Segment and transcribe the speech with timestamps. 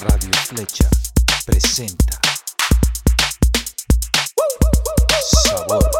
[0.00, 0.88] Radio Flecha
[1.44, 2.20] presenta.
[5.42, 5.97] Sabor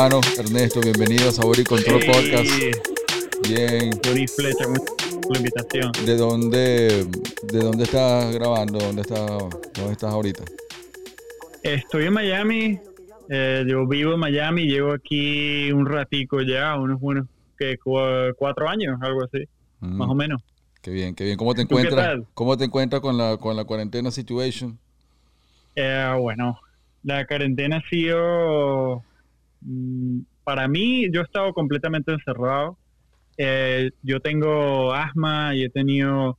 [0.00, 0.20] hermano?
[0.38, 2.50] Ernesto, bienvenido a Sabor y Control Podcast.
[3.48, 3.90] Bien.
[4.02, 4.64] Yuri Flecha,
[5.30, 5.92] la invitación.
[6.06, 7.06] ¿De dónde,
[7.52, 8.78] ¿De dónde estás grabando?
[8.78, 9.30] ¿Dónde estás,
[9.74, 10.44] dónde estás ahorita?
[11.62, 12.78] Estoy en Miami,
[13.28, 17.26] eh, yo vivo en Miami, llevo aquí un ratico ya, unos buenos
[17.58, 17.98] que cu-
[18.38, 19.44] cuatro años, algo así,
[19.82, 20.42] Mm, más o menos.
[20.82, 21.36] Qué bien, qué bien.
[21.38, 22.20] ¿Cómo te ¿Tú qué encuentras?
[22.34, 24.78] ¿Cómo te encuentras con la, con la cuarentena situation?
[25.76, 26.58] Eh, bueno,
[27.02, 29.02] la cuarentena ha sido,
[30.44, 32.78] para mí, yo he estado completamente encerrado.
[33.36, 36.38] Eh, yo tengo asma y he tenido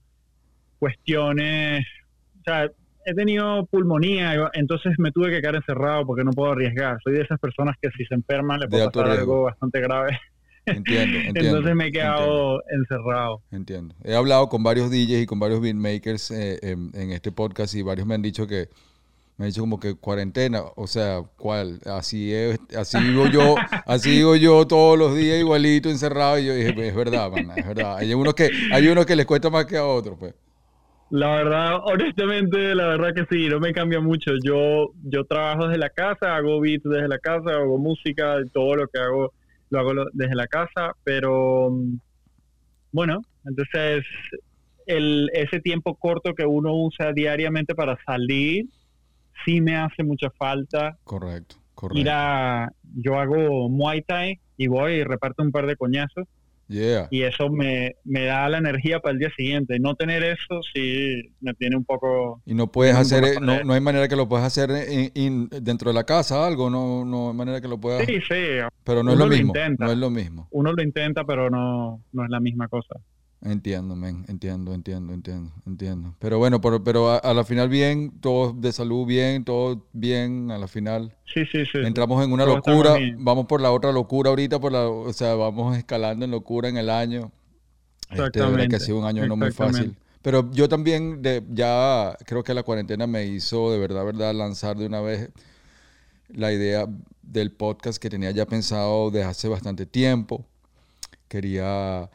[0.80, 1.86] cuestiones,
[2.40, 2.70] o sea,
[3.06, 6.98] he tenido pulmonía, entonces me tuve que quedar encerrado porque no puedo arriesgar.
[7.04, 10.20] Soy de esas personas que si se enferman le De puede pasar algo bastante grave.
[10.66, 11.40] Entiendo, entiendo.
[11.40, 13.42] entonces me he entiendo, quedado encerrado.
[13.52, 13.96] Entiendo.
[14.04, 17.82] He hablado con varios DJs y con varios beatmakers eh, en, en este podcast y
[17.82, 18.70] varios me han dicho que
[19.38, 21.80] me han dicho como que cuarentena, o sea, ¿cuál?
[21.86, 26.54] Así es, así vivo yo, así vivo yo todos los días igualito encerrado y yo
[26.54, 27.98] dije, pues es verdad, man, es verdad.
[27.98, 30.36] Hay unos que hay unos que les cuesta más que a otros, pues.
[31.10, 34.32] La verdad, honestamente, la verdad que sí, no me cambia mucho.
[34.46, 38.88] Yo, yo trabajo desde la casa, hago beats desde la casa, hago música, todo lo
[38.88, 39.34] que hago
[39.72, 41.72] lo hago desde la casa, pero
[42.92, 44.06] bueno, entonces
[44.86, 48.66] el, ese tiempo corto que uno usa diariamente para salir
[49.46, 50.98] sí me hace mucha falta.
[51.04, 52.00] Correcto, correcto.
[52.00, 56.28] Ir a, yo hago Muay Thai y voy y reparto un par de coñazos
[56.68, 57.10] Yeah.
[57.12, 59.78] y eso me, me da la energía para el día siguiente.
[59.78, 62.42] No tener eso sí me tiene un poco...
[62.46, 65.90] Y no puedes hacer, no, no hay manera que lo puedas hacer en- en- dentro
[65.90, 68.06] de la casa, algo, no, no hay manera que lo puedas.
[68.06, 69.48] Sí, sí, Pero no es uno lo lo mismo.
[69.54, 69.84] intenta.
[69.86, 70.48] No es lo mismo.
[70.52, 72.96] uno lo intenta, pero no, no es la misma cosa.
[73.44, 76.16] Entiendo, men, entiendo, entiendo, entiendo, entiendo.
[76.20, 80.52] Pero bueno, pero, pero a, a la final bien, todo de salud bien, todo bien,
[80.52, 81.16] a la final.
[81.26, 81.80] Sí, sí, sí.
[81.80, 85.34] Entramos en una Todos locura, vamos por la otra locura ahorita, por la, o sea,
[85.34, 87.32] vamos escalando en locura en el año.
[88.12, 89.86] Este, verdad que ha sido un año no muy fácil.
[89.86, 90.02] Exactamente.
[90.22, 94.78] Pero yo también de, ya creo que la cuarentena me hizo de verdad, verdad, lanzar
[94.78, 95.32] de una vez
[96.30, 96.88] la idea
[97.24, 100.46] del podcast que tenía ya pensado desde hace bastante tiempo.
[101.28, 102.10] Quería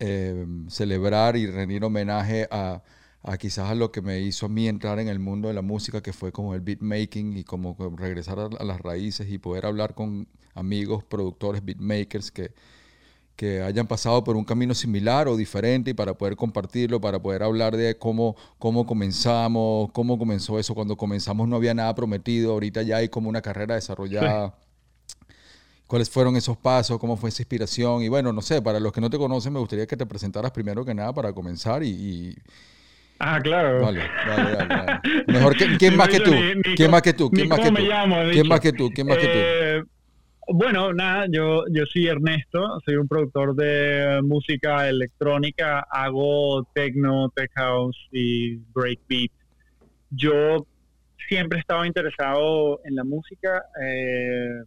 [0.00, 2.82] eh, celebrar y rendir homenaje a,
[3.22, 5.62] a quizás a lo que me hizo a mí entrar en el mundo de la
[5.62, 9.66] música, que fue como el beatmaking y como regresar a, a las raíces y poder
[9.66, 12.52] hablar con amigos, productores, beatmakers que,
[13.36, 17.42] que hayan pasado por un camino similar o diferente y para poder compartirlo, para poder
[17.42, 20.74] hablar de cómo, cómo comenzamos, cómo comenzó eso.
[20.74, 24.54] Cuando comenzamos no había nada prometido, ahorita ya hay como una carrera desarrollada.
[25.90, 27.00] ¿Cuáles fueron esos pasos?
[27.00, 28.00] ¿Cómo fue esa inspiración?
[28.02, 30.52] Y bueno, no sé, para los que no te conocen, me gustaría que te presentaras
[30.52, 31.88] primero que nada para comenzar y...
[31.88, 32.34] y-
[33.18, 33.82] Ah, claro.
[33.82, 35.00] Vale, vale, dale.
[35.26, 36.32] Mejor que, ¿quién más que tú?
[36.76, 37.28] ¿Quién más que tú?
[37.28, 37.82] ¿Quién más que cómo tú?
[37.82, 38.90] me llamo, he ¿Quién más que tú?
[38.94, 40.54] ¿Quién más que tú?
[40.56, 47.50] Bueno, nada, yo, yo soy Ernesto, soy un productor de música electrónica, hago techno, tech
[47.56, 49.32] house y breakbeat.
[50.10, 50.66] Yo
[51.28, 53.64] siempre he estado interesado en la música.
[53.84, 54.62] eh,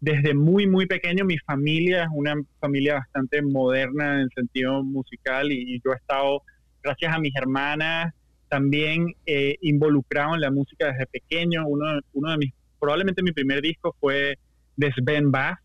[0.00, 5.50] desde muy, muy pequeño, mi familia es una familia bastante moderna en el sentido musical
[5.50, 6.42] y, yo he estado,
[6.82, 8.12] gracias a mis hermanas,
[8.48, 11.66] también eh, involucrado en la música desde pequeño.
[11.66, 14.38] Uno, uno de mis, probablemente mi primer disco fue
[14.76, 15.58] de Sven Bass,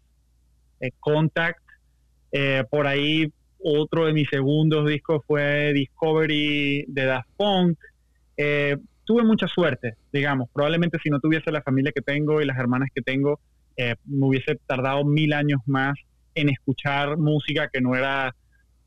[0.80, 1.62] eh, Contact.
[2.32, 7.78] Eh, por ahí otro de mis segundos discos fue Discovery de Daft Punk.
[9.04, 10.50] Tuve mucha suerte, digamos.
[10.54, 13.40] Probablemente si no tuviese la familia que tengo y las hermanas que tengo,
[13.78, 15.94] eh, me hubiese tardado mil años más
[16.36, 18.36] en escuchar música que no era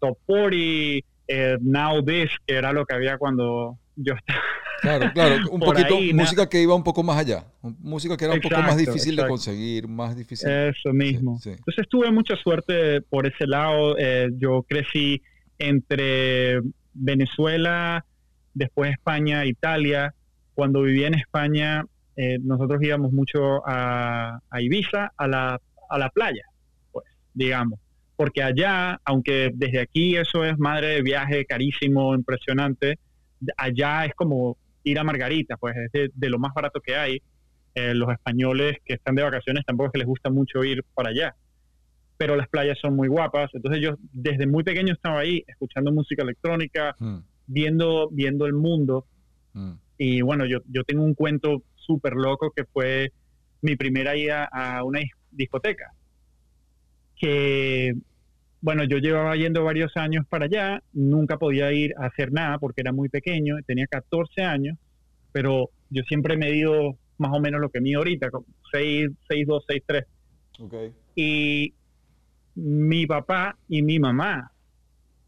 [0.00, 4.40] Top 40, eh, Now This, que era lo que había cuando yo estaba.
[4.80, 8.34] Claro, claro, un poquito, ahí, música que iba un poco más allá, música que era
[8.34, 10.48] un poco más Exacto, difícil de conseguir, más difícil.
[10.48, 11.38] Eso mismo.
[11.40, 11.50] sí.
[11.50, 13.96] Entonces tuve mucha suerte por ese lado.
[13.98, 15.22] Eh, yo crecí
[15.58, 16.60] entre
[16.92, 18.04] Venezuela,
[18.52, 20.14] después España, Italia.
[20.54, 21.84] Cuando vivía en España,
[22.16, 26.42] eh, nosotros íbamos mucho a, a Ibiza, a la, a la playa,
[26.92, 27.78] pues, digamos.
[28.16, 32.98] Porque allá, aunque desde aquí eso es madre de viaje carísimo, impresionante,
[33.56, 37.20] allá es como ir a Margarita, pues es de, de lo más barato que hay.
[37.74, 41.08] Eh, los españoles que están de vacaciones tampoco es que les gusta mucho ir para
[41.10, 41.34] allá,
[42.16, 43.50] pero las playas son muy guapas.
[43.52, 47.18] Entonces yo desde muy pequeño estaba ahí escuchando música electrónica, Mm,
[47.48, 49.06] viendo, viendo el mundo.
[49.54, 49.72] mm.
[49.98, 53.12] Y bueno, yo, yo tengo un cuento súper loco que fue
[53.62, 55.92] mi primera ida a una dis- discoteca.
[57.16, 57.94] Que,
[58.60, 62.80] bueno, yo llevaba yendo varios años para allá, nunca podía ir a hacer nada porque
[62.82, 64.76] era muy pequeño, tenía 14 años,
[65.32, 69.46] pero yo siempre he medido más o menos lo que mido ahorita, como 6, 6,
[69.46, 70.04] 2, 6, 3.
[70.60, 70.74] Ok.
[71.14, 71.74] Y
[72.56, 74.50] mi papá y mi mamá,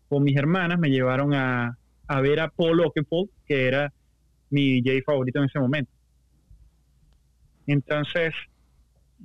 [0.09, 1.77] con mis hermanas, me llevaron a,
[2.09, 3.93] a ver a Paul Oakenfold, que era
[4.51, 5.91] mi DJ favorito en ese momento.
[7.67, 8.35] Entonces,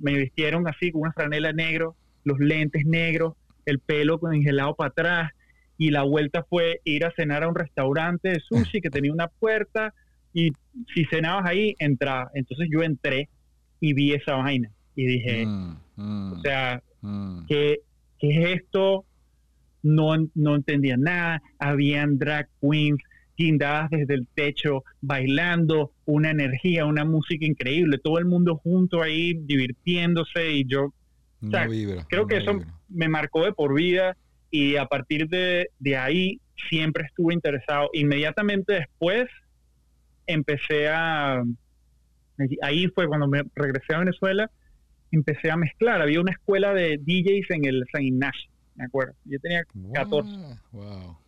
[0.00, 3.34] me vistieron así con una franela negro, los lentes negros,
[3.66, 5.32] el pelo congelado para atrás,
[5.78, 9.28] y la vuelta fue ir a cenar a un restaurante de sushi que tenía una
[9.28, 9.94] puerta,
[10.32, 10.52] y
[10.94, 12.30] si cenabas ahí, entraba.
[12.34, 13.28] Entonces yo entré
[13.80, 17.46] y vi esa vaina, y dije, Mm, mm, o sea, mm.
[17.46, 17.80] ¿qué,
[18.18, 19.04] qué es esto?
[19.82, 21.42] No, no entendía nada.
[21.58, 23.02] Habían drag queens
[23.42, 29.34] guindadas desde el techo, bailando, una energía, una música increíble, todo el mundo junto ahí
[29.34, 30.92] divirtiéndose y yo
[31.40, 34.16] Una sea, vibra, creo que eso me marcó de por vida
[34.50, 37.90] y a partir de, de ahí siempre estuve interesado.
[37.92, 39.28] Inmediatamente después
[40.26, 41.42] empecé a...
[42.62, 44.50] Ahí fue cuando me regresé a Venezuela,
[45.10, 46.02] empecé a mezclar.
[46.02, 49.14] Había una escuela de DJs en el San Ignacio, me acuerdo.
[49.24, 50.30] Yo tenía 14.
[50.30, 51.21] Wow, wow.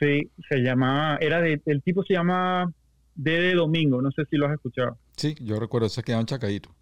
[0.00, 2.72] Sí, se llamaba, era de, el tipo se llama
[3.14, 4.98] Dede Domingo, no sé si lo has escuchado.
[5.16, 6.74] Sí, yo recuerdo, eso quedaba en Chacaíto.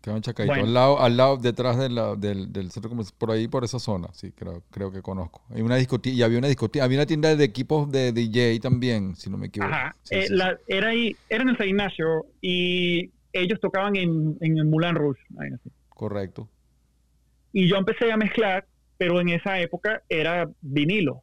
[0.00, 0.64] Quedaba en Chacaíto, Bueno.
[0.66, 3.78] al lado, al lado, detrás de la- del, del centro comercial, por ahí, por esa
[3.78, 5.42] zona, sí, creo, creo que conozco.
[5.50, 9.14] Hay una discoteca, y había una discoteca, había una tienda de equipos de DJ también,
[9.16, 9.72] si no me equivoco.
[9.72, 10.34] Ajá, Sí, eh, sí, sí.
[10.34, 14.94] la- era ahí, era en el San Ignacio y ellos tocaban en, en el Moulin
[14.94, 15.20] Rouge.
[15.30, 15.70] vaina así.
[15.88, 16.48] Correcto.
[17.52, 18.66] Y yo empecé a mezclar,
[18.98, 21.22] pero en esa época era vinilo.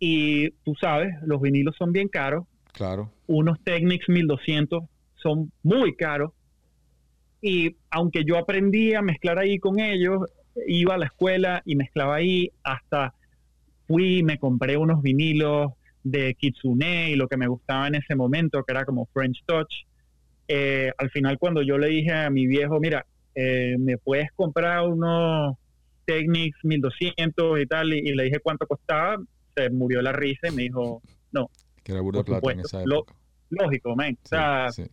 [0.00, 2.46] Y tú sabes, los vinilos son bien caros.
[2.72, 3.12] Claro.
[3.26, 4.82] Unos Technics 1200
[5.16, 6.32] son muy caros.
[7.42, 10.22] Y aunque yo aprendí a mezclar ahí con ellos,
[10.66, 13.14] iba a la escuela y mezclaba ahí, hasta
[13.86, 18.64] fui, me compré unos vinilos de Kitsune y lo que me gustaba en ese momento,
[18.64, 19.84] que era como French Touch.
[20.48, 23.04] Eh, al final, cuando yo le dije a mi viejo, mira,
[23.34, 25.56] eh, ¿me puedes comprar unos
[26.06, 27.92] Technics 1200 y tal?
[27.92, 29.16] Y, y le dije cuánto costaba,
[29.56, 31.02] se murió la risa y me dijo,
[31.82, 33.04] Que era burda plata en Lo-
[33.50, 34.12] lógico, man.
[34.12, 34.84] O Sí, sea, sí.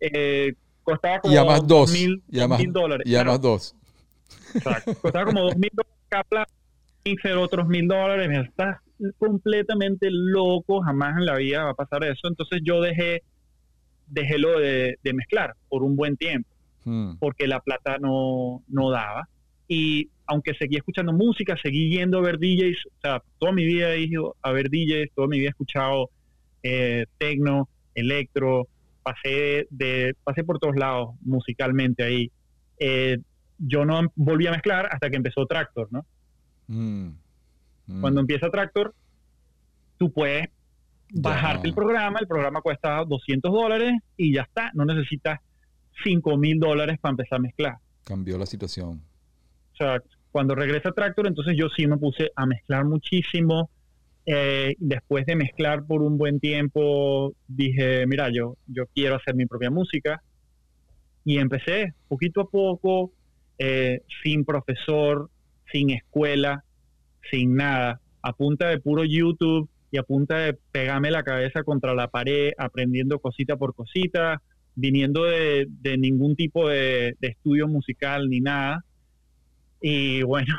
[0.00, 1.92] eh, costaba como Y además dos.
[1.92, 3.06] mil, Y además, mil dólares.
[3.06, 3.76] y dos.
[4.54, 4.94] exacto.
[5.00, 6.52] Costaba como dos mil dólares cada plato,
[7.04, 8.28] mixer otros mil dólares.
[8.28, 8.78] Me estás
[9.18, 12.28] completamente loco, jamás en la vida va a pasar eso.
[12.28, 13.22] Entonces yo dejé,
[14.06, 16.48] dejé lo de, de mezclar por un buen tiempo,
[16.84, 19.28] Mm, porque la plata no, no daba.
[19.72, 23.94] Y aunque seguí escuchando música, seguí yendo a ver DJs, o sea, toda mi vida
[23.94, 26.10] he ido a ver DJs, toda mi vida he escuchado
[26.62, 28.68] eh, tecno, electro,
[29.02, 32.30] pasé de pasé por todos lados musicalmente ahí.
[32.78, 33.16] Eh,
[33.56, 36.04] yo no volví a mezclar hasta que empezó Tractor, ¿no?
[36.66, 37.08] mm,
[37.86, 38.00] mm.
[38.02, 38.94] Cuando empieza Tractor,
[39.96, 40.50] tú puedes
[41.14, 45.40] bajarte el programa, el programa cuesta 200 dólares y ya está, no necesitas
[46.04, 47.76] 5 mil dólares para empezar a mezclar.
[48.04, 49.00] Cambió la situación.
[50.30, 53.70] Cuando regresa Tractor, entonces yo sí me puse a mezclar muchísimo.
[54.24, 59.46] Eh, después de mezclar por un buen tiempo, dije, mira, yo, yo quiero hacer mi
[59.46, 60.22] propia música.
[61.24, 63.12] Y empecé poquito a poco,
[63.58, 65.28] eh, sin profesor,
[65.70, 66.64] sin escuela,
[67.30, 71.94] sin nada, a punta de puro YouTube y a punta de pegarme la cabeza contra
[71.94, 74.40] la pared, aprendiendo cosita por cosita,
[74.74, 78.84] viniendo de, de ningún tipo de, de estudio musical ni nada.
[79.82, 80.54] Y bueno,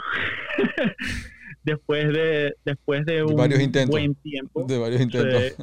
[1.63, 3.91] después de después de un varios intentos.
[3.91, 5.55] buen tiempo, De varios intentos.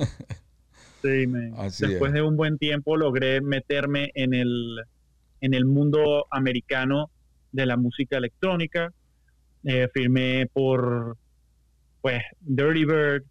[1.03, 1.27] sí,
[1.87, 2.15] después es.
[2.15, 4.79] de un buen tiempo logré meterme en el
[5.43, 7.11] en el mundo americano
[7.53, 8.93] de la música electrónica.
[9.65, 11.19] Eh, firmé por
[12.01, 13.25] pues Dirty Bird,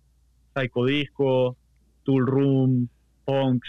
[0.53, 1.57] Psychodisco,
[2.03, 2.89] Tool Room,
[3.25, 3.67] Punks,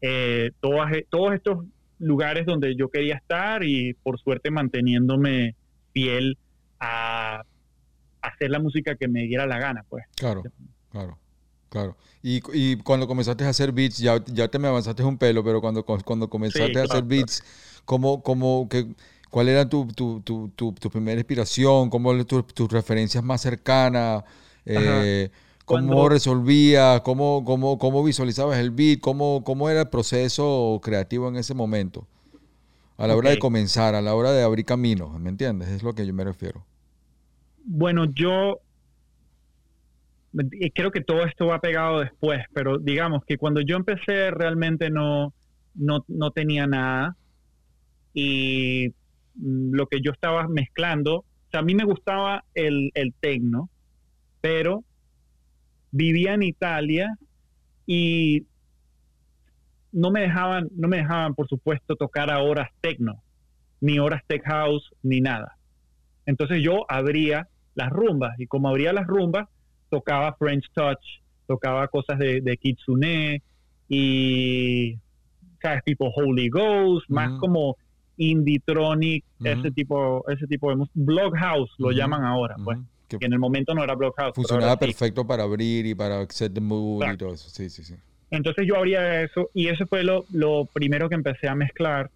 [0.00, 1.64] eh, todas, todos estos
[1.98, 5.54] lugares donde yo quería estar y por suerte manteniéndome
[6.00, 6.36] fiel
[6.78, 7.42] a
[8.20, 10.04] hacer la música que me diera la gana, pues.
[10.14, 10.42] Claro,
[10.90, 11.18] claro,
[11.70, 11.96] claro.
[12.22, 15.62] Y, y cuando comenzaste a hacer beats, ya, ya te me avanzaste un pelo, pero
[15.62, 17.42] cuando, cuando comenzaste Sí, a hacer beats,
[17.86, 18.86] ¿cómo, cómo, qué,
[19.30, 21.88] ¿cuál era tu, tu, tu, tu, tu primera inspiración?
[21.88, 24.22] ¿Cómo eran tus, tus referencias más cercanas?
[24.66, 25.30] Eh,
[25.64, 27.00] ¿Cómo Cuando- resolvías?
[27.00, 29.00] ¿Cómo, cómo, ¿Cómo visualizabas el beat?
[29.00, 32.06] ¿Cómo, ¿Cómo era el proceso creativo en ese momento?
[32.98, 35.68] A la hora de comenzar, a la hora de abrir caminos, ¿me entiendes?
[35.68, 36.64] Es lo que yo me refiero.
[37.64, 38.60] Bueno, yo
[40.34, 44.90] eh, creo que todo esto va pegado después, pero digamos que cuando yo empecé realmente
[44.90, 45.34] no,
[45.74, 47.16] no, no tenía nada
[48.14, 48.88] y
[49.34, 53.68] mm, lo que yo estaba mezclando, o sea, a mí me gustaba el, el tecno,
[54.40, 54.84] pero
[55.90, 57.16] vivía en Italia
[57.86, 58.44] y
[59.96, 63.22] no me dejaban, no me dejaban, por supuesto, tocar a horas tecno,
[63.80, 65.56] ni horas tech house, ni nada.
[66.26, 69.48] Entonces yo abría las rumbas y como abría las rumbas,
[69.88, 71.00] tocaba French Touch,
[71.46, 73.42] tocaba cosas de, de Kitsune
[73.88, 74.98] y,
[75.62, 75.82] ¿sabes?
[75.84, 77.76] Tipo Holy Ghost, más como
[78.18, 79.48] Indie-tronic, Ujú.
[79.48, 80.92] ese tipo, ese tipo de música.
[80.94, 82.78] Block House lo llaman ahora, pues.
[83.08, 84.32] Que Que en el momento no era Block House.
[84.34, 84.78] pero funcionaba sí.
[84.86, 87.48] perfecto para abrir y para set the mood y todo eso.
[87.48, 87.94] Sí, sí, sí.
[88.30, 92.10] Entonces yo abría eso y eso fue lo, lo primero que empecé a mezclar.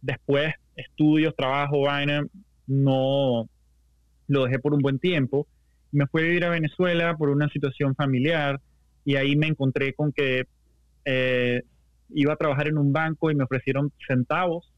[0.00, 2.24] Después, estudios, trabajo, vaina,
[2.66, 3.48] no
[4.28, 5.46] lo dejé por un buen tiempo.
[5.90, 8.60] Me fui a vivir a Venezuela por una situación familiar
[9.04, 10.44] y ahí me encontré con que
[11.04, 11.62] eh,
[12.10, 14.70] iba a trabajar en un banco y me ofrecieron centavos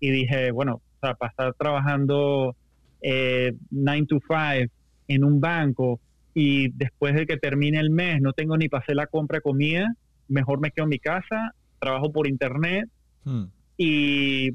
[0.00, 2.54] y dije, bueno, o sea, para estar trabajando
[3.02, 4.72] 9 to 5
[5.08, 6.00] en un banco
[6.38, 9.40] y después de que termine el mes no tengo ni para hacer la compra de
[9.40, 9.86] comida,
[10.28, 12.88] mejor me quedo en mi casa, trabajo por internet
[13.24, 13.46] Hmm.
[13.78, 14.50] y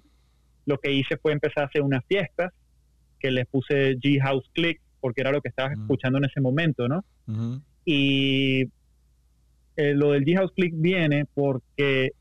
[0.67, 2.53] lo que hice fue empezar a hacer unas fiestas
[3.19, 5.81] que les puse G House Click porque era lo que estaba Mm.
[5.81, 7.03] escuchando en ese momento, ¿no?
[7.83, 8.61] Y
[9.75, 12.11] eh, lo del G-House Click viene porque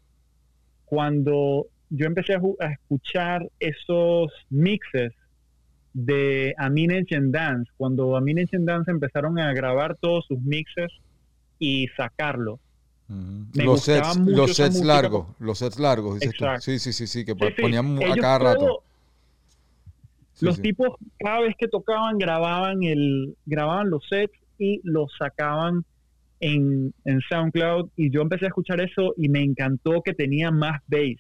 [0.87, 5.13] cuando yo empecé a escuchar esos mixes
[5.93, 10.91] de Amin and Dance, cuando Amin and Dance empezaron a grabar todos sus mixes
[11.59, 12.59] y sacarlo.
[13.09, 16.45] Me Los sets, los sets largos, los sets largos, dices tú.
[16.61, 18.59] Sí, sí, sí, sí, que Sí, sí, ponían a cada rato.
[18.59, 18.83] todo-
[20.35, 25.85] Sí, los tipos cada vez que tocaban grababan el grababan los sets y los sacaban
[26.39, 27.91] en, en SoundCloud.
[27.97, 31.19] Y yo empecé a escuchar eso y me encantó que tenía más bass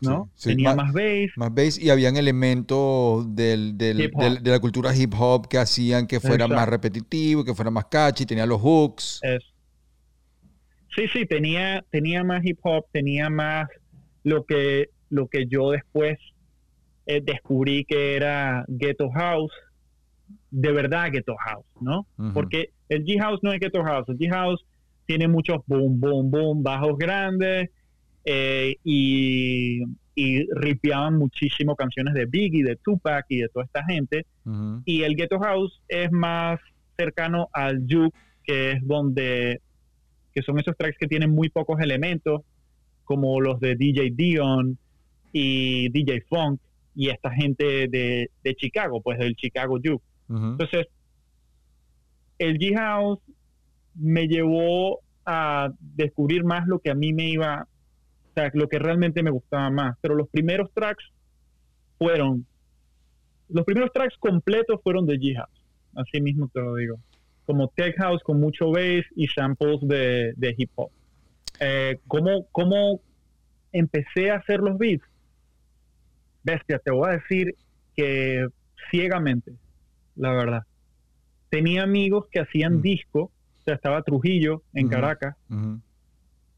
[0.00, 0.30] ¿no?
[0.34, 1.30] Sí, sí, tenía más bass.
[1.36, 6.48] Más bass y habían elementos del, de la cultura hip hop que hacían que fuera
[6.48, 9.20] más repetitivo, que fuera más catchy, tenía los hooks.
[9.22, 9.44] es
[10.96, 13.68] sí sí tenía tenía más hip hop tenía más
[14.24, 16.18] lo que lo que yo después
[17.06, 19.52] eh, descubrí que era ghetto house
[20.50, 24.30] de verdad ghetto house no porque el G House no es Ghetto House, el G
[24.30, 24.64] House
[25.06, 27.70] tiene muchos boom, boom, boom, bajos grandes
[28.30, 29.80] eh, y,
[30.14, 34.26] y ripeaban muchísimo canciones de Biggie, de Tupac y de toda esta gente.
[34.44, 34.82] Ujú.
[34.84, 36.60] Y el Ghetto House es más
[36.98, 39.62] cercano al juke, que es donde,
[40.34, 42.42] que son esos tracks que tienen muy pocos elementos,
[43.04, 44.76] como los de DJ Dion
[45.32, 46.60] y DJ Funk
[46.94, 50.04] y esta gente de, de Chicago, pues del Chicago Juke.
[50.28, 50.46] Ujú.
[50.48, 50.86] Entonces,
[52.38, 53.20] el G-House
[53.94, 57.66] me llevó a descubrir más lo que a mí me iba,
[58.40, 59.96] sea, lo que realmente me gustaba más.
[60.00, 61.04] Pero los primeros tracks
[61.98, 62.46] fueron,
[63.48, 65.62] los primeros tracks completos fueron de G-House,
[65.96, 66.98] así mismo te lo digo.
[67.46, 70.90] Como Tech House con mucho bass y samples de, de hip hop.
[71.60, 73.00] Eh, ¿cómo, ¿Cómo
[73.72, 75.02] empecé a hacer los beats?
[76.44, 77.54] Bestia, te voy a decir
[77.96, 78.46] que
[78.90, 79.52] ciegamente,
[80.16, 80.62] la verdad.
[81.50, 82.82] Tenía amigos que hacían Mm.
[82.82, 84.88] disco, o sea, estaba Trujillo en.
[84.88, 85.34] Caracas.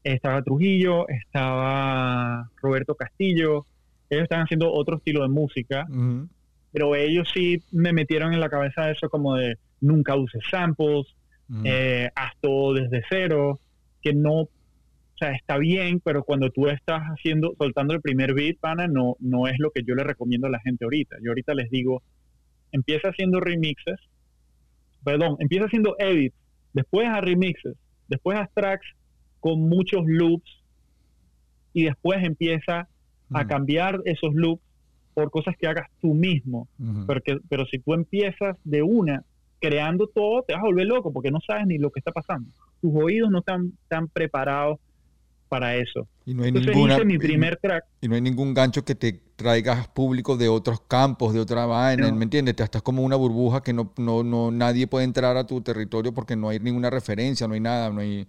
[0.03, 3.65] Estaba Trujillo, estaba Roberto Castillo,
[4.09, 5.87] ellos estaban haciendo otro estilo de música,
[6.71, 11.05] pero ellos sí me metieron en la cabeza eso como de nunca uses samples,
[11.49, 11.63] Ujú.
[11.65, 13.59] eh, haz todo desde cero,
[14.01, 14.49] que no, o
[15.17, 19.47] sea, está bien, pero cuando tú estás haciendo, soltando el primer beat, pana, no, no
[19.47, 21.17] es lo que yo le recomiendo a la gente ahorita.
[21.21, 22.01] Yo ahorita les digo,
[22.71, 23.99] empieza haciendo remixes,
[25.03, 26.35] perdón, empieza haciendo edits,
[26.73, 27.75] después a remixes,
[28.07, 28.87] después a tracks
[29.41, 30.49] con muchos loops
[31.73, 32.87] y después empieza
[33.33, 34.61] a cambiar esos loops
[35.13, 36.67] por cosas que hagas tú mismo.
[36.79, 37.05] Ujú.
[37.05, 39.23] Porque, pero si tú empiezas de una
[39.59, 42.49] creando todo, te vas a volver loco porque no sabes ni lo que está pasando.
[42.81, 44.79] Tus oídos no están tan preparados
[45.49, 46.07] para eso.
[46.25, 47.83] Y no hay Entonces ninguna hice mi y- primer track.
[48.01, 52.09] y no hay ningún gancho que te traigas público de otros campos, de otra vaina,
[52.09, 52.15] No.
[52.15, 52.55] ¿me entiendes?
[52.55, 56.13] Te estás como una burbuja que no, no, no, nadie puede entrar a tu territorio
[56.13, 58.27] porque no hay ninguna referencia, no hay nada, no hay...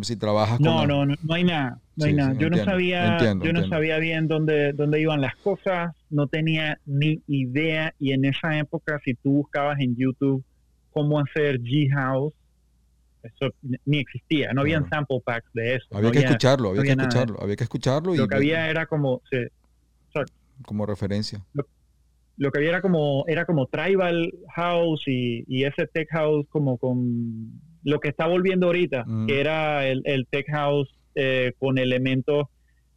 [0.00, 0.88] Si trabajas No, con...
[0.88, 1.78] no, no, no hay nada.
[1.96, 2.32] No hay Sí, nada.
[2.32, 3.76] sí, yo no entiendo, sabía, entiendo, yo no entiendo.
[3.76, 7.92] sabía bien dónde, dónde iban las cosas, no tenía ni idea.
[7.98, 10.42] Y en esa época, si tú buscabas en YouTube
[10.90, 12.32] cómo hacer G-House,
[13.22, 13.52] eso
[13.84, 14.96] ni- existía, no habían Claro.
[14.96, 15.86] sample packs de eso.
[15.92, 18.18] Había no que escucharlo, había no que había nada de escucharlo, había que escucharlo y
[18.18, 19.36] Lo que había era como, sí,
[20.64, 21.44] como referencia.
[22.36, 26.78] lo que había era como, era como tribal house y, y ese tech house como
[26.78, 29.26] con lo que está volviendo ahorita, Mm.
[29.26, 32.46] que era el, el tech house eh, con elementos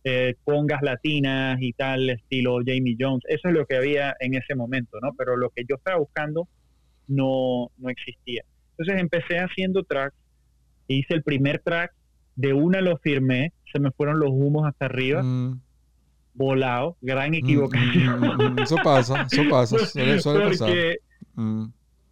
[0.08, 3.24] eh, congas latinas y tal, estilo Jamie Jones.
[3.27, 5.13] Eso es lo que había en ese momento, ¿no?
[5.18, 6.48] Pero lo que yo estaba buscando
[7.08, 8.44] no, no existía.
[8.77, 10.15] Entonces empecé haciendo tracks,
[10.88, 11.92] hice el primer track,
[12.36, 15.60] de una lo firmé, se me fueron los humos hasta arriba, Mm,
[16.34, 18.20] volado, gran mm, equivocación.
[18.20, 20.70] mm, mm, mm, Eso pasa, eso pasa, suele, suele pasar.
[21.36, 21.65] Mm,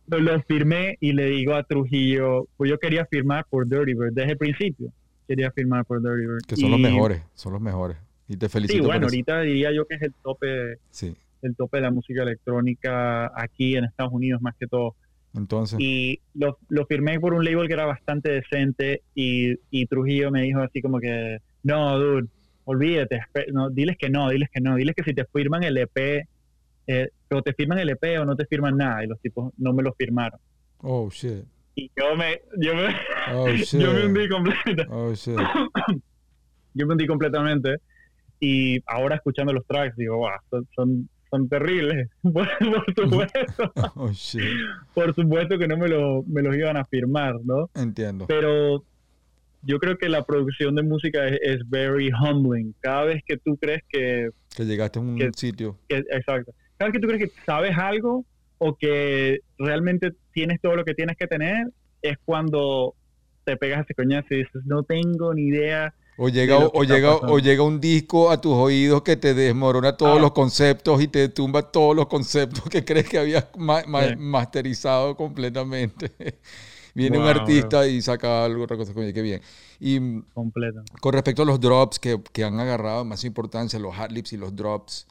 [0.08, 4.14] lo, lo firmé y le digo a Trujillo, pues yo quería firmar por Dirty Bird
[4.14, 4.92] desde el principio.
[5.28, 6.42] Quería firmar por Dirty Bird.
[6.48, 7.98] que son los mejores, son los mejores.
[8.28, 9.14] Y te Sí, felicito por bueno, eso.
[9.16, 13.76] ahorita diría yo que es el tope, Sí, el tope de la música electrónica aquí
[13.76, 14.96] en Estados Unidos más que todo.
[15.36, 20.32] entonces, Y lo, lo firmé por un label que era bastante decente y, y Trujillo
[20.32, 22.28] me dijo así como que, no, dude,
[22.66, 23.20] olvídate,
[23.52, 26.28] no, diles que no, diles que no, diles que si te firman el EP,
[26.88, 29.04] eh, o te firman el EP o no te firman nada.
[29.04, 30.40] Y los tipos no me lo firmaron.
[30.82, 31.44] oh shit,
[31.76, 32.88] Y yo me, yo me,
[33.34, 35.38] oh yo me hundí completa, oh shit.
[36.74, 37.78] yo me hundí completamente.
[38.40, 42.10] Y ahora escuchando los tracks digo, wow, son, son, son terribles.
[42.22, 44.42] por, por supuesto, Oh shit,
[44.94, 47.70] por supuesto que no me, lo, me los iban a firmar, ¿no?
[47.76, 48.26] entiendo.
[48.28, 48.84] Pero
[49.66, 52.76] yo creo que la producción de música es, es very humbling.
[52.82, 55.78] Cada vez que tú crees que, Que llegaste a un que- sitio.
[55.88, 58.26] que- exacto, cada vez que tú crees que sabes algo
[58.58, 61.68] o que realmente tienes todo lo que tienes que tener,
[62.02, 62.94] es cuando
[63.46, 65.94] te pegas ese coñazo y dices, no tengo ni idea.
[66.18, 67.34] O llega, que o, llega, pasando.
[67.34, 70.22] o llega un disco a tus oídos que te desmorona todos Ah.
[70.22, 74.16] los conceptos y te tumba todos los conceptos que crees que habías ma- ma- Sí.
[74.18, 76.12] masterizado completamente.
[76.96, 79.42] Viene un Wow, artista y saca algo, otra cosa, qué bien.
[79.80, 80.84] Y Completo.
[81.02, 84.56] con respecto a los drops que, que han agarrado más importancia, los hotlips y los
[84.56, 85.08] drops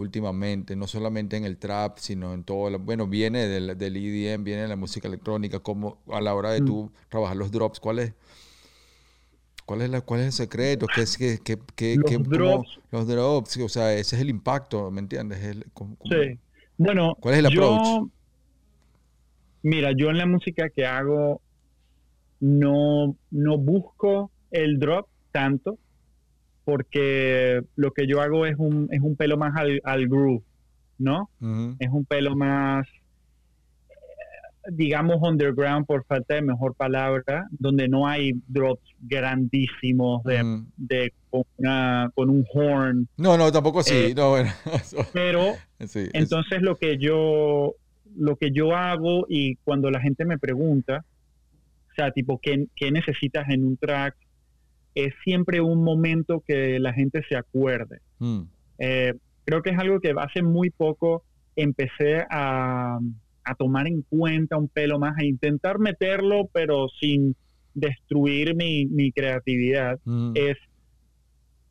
[0.00, 4.44] últimamente, no solamente en el trap, sino en todo, la- bueno, viene del, del EDM,
[4.44, 6.66] viene de la música electrónica, como a la hora de Mm.
[6.66, 8.12] tú trabajar los drops, ¿cuál es?
[9.66, 10.86] ¿Cuál es, la, ¿Cuál es el secreto?
[10.94, 12.78] ¿Qué es, qué, qué- qué- Los qué- cómo- drops.
[12.90, 15.44] los drops, o sea, ese es el impacto, ¿me entiendes?
[15.44, 16.38] El- cómo- cómo- Sí.
[16.78, 18.08] Bueno, ¿Cuál es el yo- approach?
[19.62, 21.40] Mira, yo en la música que hago
[22.40, 25.76] no, no busco el drop tanto
[26.72, 30.42] porque lo que yo hago es un, es un pelo más al, al groove,
[30.98, 31.30] ¿no?
[31.78, 32.86] Es un pelo más,
[33.88, 40.40] eh, digamos, underground por falta de mejor palabra, donde no hay drops grandísimos de,
[40.76, 43.94] de con, una- con un horn, No, no, tampoco así.
[43.94, 44.50] Eh, no, bueno,
[45.14, 47.74] pero sí, es- entonces lo que yo
[48.14, 51.02] lo que yo hago y cuando la gente me pregunta,
[51.90, 54.14] o sea, tipo, ¿qué, qué necesitas en un track?
[54.98, 58.00] Es siempre un momento que la gente se acuerde.
[58.18, 58.42] mm,
[58.80, 61.22] Eh, creo que es algo que hace muy poco
[61.56, 62.98] empecé a,
[63.44, 67.34] a tomar en cuenta un pelo más, a intentar meterlo, pero sin
[67.74, 70.56] destruir mi, mi creatividad mm, es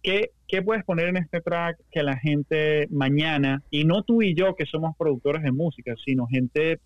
[0.02, 4.34] ¿qué, qué puedes poner en este track que la gente mañana, y no tú y
[4.36, 6.80] yo que somos productores de música, sino gente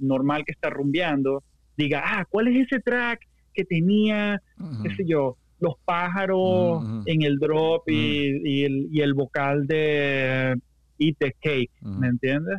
[0.00, 1.42] normal que está rumbeando,
[1.76, 3.20] diga, ah, ¿cuál es ese track
[3.54, 4.82] que tenía, ujú.
[4.82, 10.56] qué sé yo, los pájaros en el drop y, y el, y el vocal de
[10.98, 11.70] Eat the Cake.
[11.80, 12.58] ¿me entiendes?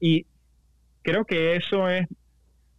[0.00, 0.26] Y
[1.02, 2.06] creo que eso es,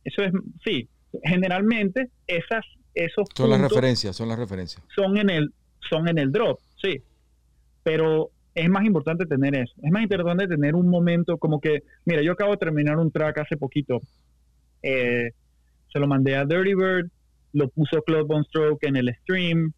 [0.04, 0.32] eso es,
[0.64, 0.90] sí,
[1.24, 4.84] generalmente esas, esos Son las referencias, son las referencias.
[4.96, 5.54] son en el
[5.90, 7.02] son en el drop, sí.
[7.84, 9.74] Pero es más importante tener eso.
[9.84, 13.38] Es más importante tener un momento como que, mira, yo acabo de terminar un track
[13.40, 14.02] hace poquito.
[14.82, 15.32] Eh,
[15.92, 17.10] se lo mandé a Dirty Bird,
[17.56, 19.72] lo puso Claude Von Stroke en el stream.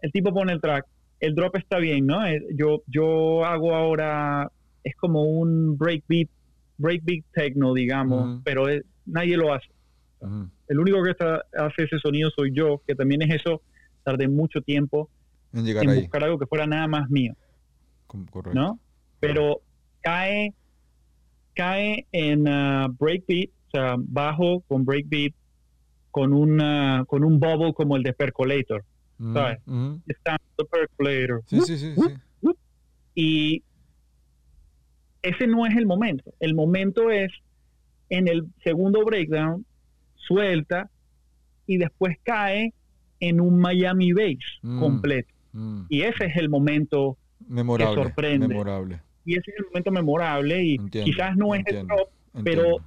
[0.00, 0.86] El tipo pone el track.
[1.18, 2.24] El drop está bien, ¿no?
[2.26, 4.50] Eh, Yo, yo hago ahora,
[4.84, 6.28] es como un breakbeat,
[6.78, 9.68] breakbeat techno, digamos, pero es- nadie lo hace
[10.68, 13.60] el único que está, hace ese sonido soy yo, que también es eso,
[14.04, 15.10] tardé mucho tiempo
[15.52, 16.00] En llegar en ahí.
[16.00, 17.34] buscar algo que fuera nada más mío,
[18.06, 18.54] Correcto.
[18.54, 18.78] ¿no?
[19.20, 19.60] Pero
[20.00, 20.54] cae,
[21.54, 25.34] cae en ah, breakbeat, o sea, bajo con breakbeat,
[26.14, 28.84] con una, con un bubble como el de Percolator,
[29.18, 29.58] Ujú, ¿sabes?
[30.06, 31.42] the Percolator.
[31.46, 32.50] Sí, sí, sí, sí.
[33.16, 33.62] Y
[35.22, 36.32] ese no es el momento.
[36.38, 37.32] El momento es
[38.10, 39.66] en el segundo breakdown,
[40.14, 40.88] suelta
[41.66, 42.72] y después cae
[43.18, 44.78] en un Miami bass Mm.
[44.78, 45.34] completo.
[45.52, 45.80] Mm.
[45.88, 47.16] Y ese es el momento,
[47.48, 47.94] Memorable.
[48.04, 48.46] sorprende.
[48.46, 49.00] Memorable.
[49.26, 52.08] y ese es el momento memorable y Entiendo, quizás no es el entiendo, top,
[52.44, 52.82] pero entiendo.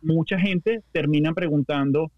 [0.00, 2.10] mucha gente termina preguntando,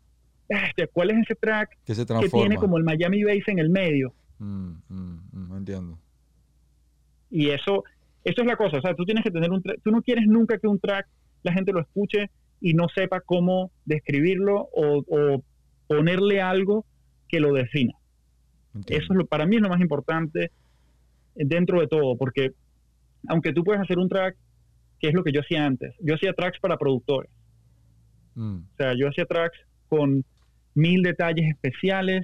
[0.92, 2.42] ¿cuál es ese track Que se que transforma.
[2.46, 4.14] tiene como el Miami Bass en el medio?
[4.38, 5.98] Mm, mm, mm, entiendo.
[7.30, 7.84] Y eso,
[8.24, 8.78] eso es la cosa.
[8.78, 9.80] O sea, tú tienes que tener un track.
[9.82, 11.06] Tú no quieres nunca que un track
[11.42, 12.30] la gente lo escuche
[12.60, 15.42] y no sepa cómo describirlo o, o
[15.86, 16.84] ponerle algo
[17.28, 17.94] que lo defina.
[18.74, 19.04] entiendo.
[19.04, 20.50] Eso es lo, para mí es lo más importante
[21.34, 22.52] dentro de todo, porque
[23.28, 24.36] aunque tú puedes hacer un track,
[24.98, 27.30] que es lo que yo hacía antes, yo hacía tracks para productores.
[28.34, 29.58] Mm, O sea, yo hacía tracks
[29.88, 30.24] con
[30.78, 32.22] mil detalles especiales,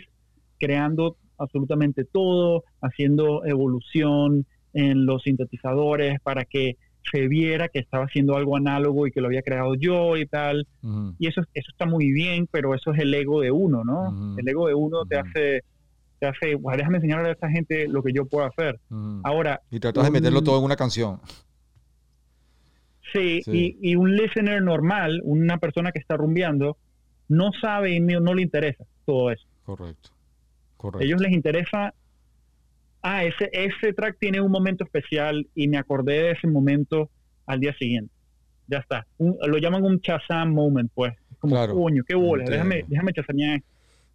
[0.60, 6.76] creando absolutamente todo, haciendo evolución en los sintetizadores para que
[7.12, 10.66] se viera que estaba haciendo algo análogo y que lo había creado yo y tal.
[11.18, 14.36] Y eso, eso está muy bien, pero eso es el ego de uno, ¿no?
[14.38, 15.62] El ego de uno te hace,
[16.20, 18.80] te hace, "Guau, déjame enseñarle a esta gente lo que yo puedo hacer.
[19.24, 21.20] Ahora, Y tratas de meterlo todo en una canción.
[23.12, 23.76] Sí, Sí.
[23.80, 26.76] Y, y un listener normal, una persona que está rumbeando,
[27.28, 29.44] no sabe y no, no le interesa todo eso.
[29.64, 30.10] Correcto.
[30.76, 31.02] Correcto.
[31.02, 31.94] A ellos les interesa,
[33.02, 37.08] ah, ese, ese track tiene un momento especial y me acordé de ese momento
[37.46, 38.12] al día siguiente.
[38.66, 39.06] Ya está.
[39.18, 41.12] Un- lo llaman un Shazam moment, pues.
[41.30, 41.74] Es como, Claro.
[41.74, 42.64] coño, qué bola, Entiendo.
[42.68, 43.58] déjame, déjame chasamear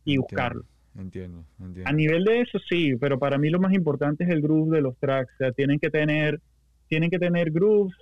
[0.05, 0.63] y Entiendo, buscarlo.
[0.97, 1.89] Entiendo, entiendo.
[1.89, 4.81] A nivel de eso sí, pero para mí lo más importante es el groove de
[4.81, 5.31] los tracks.
[5.35, 6.41] O sea, tienen que tener,
[6.87, 7.95] tienen que tener grooves.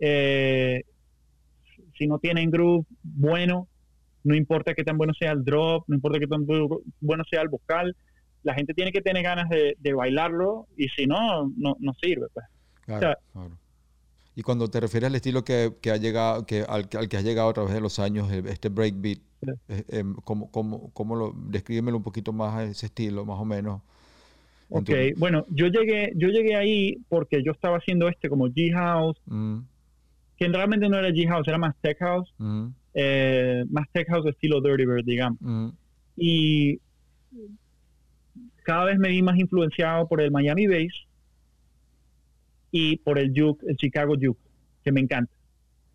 [0.00, 0.82] Eh,
[1.96, 3.67] si no tienen groove bueno,
[4.28, 7.42] no importa qué tan bueno sea el drop, no importa qué tan bu- bueno sea
[7.42, 7.96] el vocal,
[8.42, 12.26] la gente tiene que tener ganas de, de bailarlo y si no, no, no sirve.
[12.32, 12.46] Pues.
[12.86, 13.58] Claro, sea- claro.
[14.36, 17.16] Y cuando te refieres al estilo que, que ha llegado, que al, que- al que
[17.16, 19.50] has llegado a través de los años, este breakbeat, Sí.
[19.68, 23.44] eh, em, ¿cómo, cómo, cómo lo, descríbemelo un poquito más a ese estilo, más o
[23.44, 23.82] menos?
[24.70, 28.48] En Ok, tu- bueno, yo llegué, yo llegué ahí porque yo estaba haciendo este como
[28.48, 29.58] G-House, Mm,
[30.36, 32.66] que realmente no era G-House, era más Tech House, mm,
[33.00, 35.40] eh, más Tech House estilo Dirty Bird, digamos.
[35.40, 35.68] mm,
[36.16, 36.80] y
[38.64, 41.06] cada vez me vi más influenciado por el Miami Bass
[42.72, 44.40] y por el Juke, el Chicago Juke,
[44.82, 45.32] que me encanta,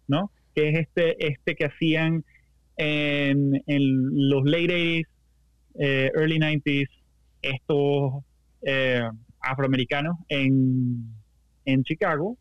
[0.07, 0.31] ¿no?
[0.55, 2.23] Que es este, este que hacían
[2.77, 5.07] en, en los late 80s,
[5.79, 6.87] eh, early 90s,
[7.41, 8.23] estos
[8.61, 9.03] eh,
[9.41, 11.13] afroamericanos en,
[11.65, 12.37] en Chicago,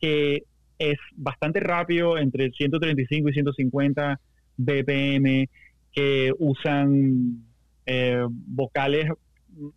[0.00, 0.44] que
[0.78, 4.20] es bastante rápido, entre 135 y 150
[4.56, 5.48] BPM,
[5.92, 7.44] que usan
[7.86, 9.08] eh, vocales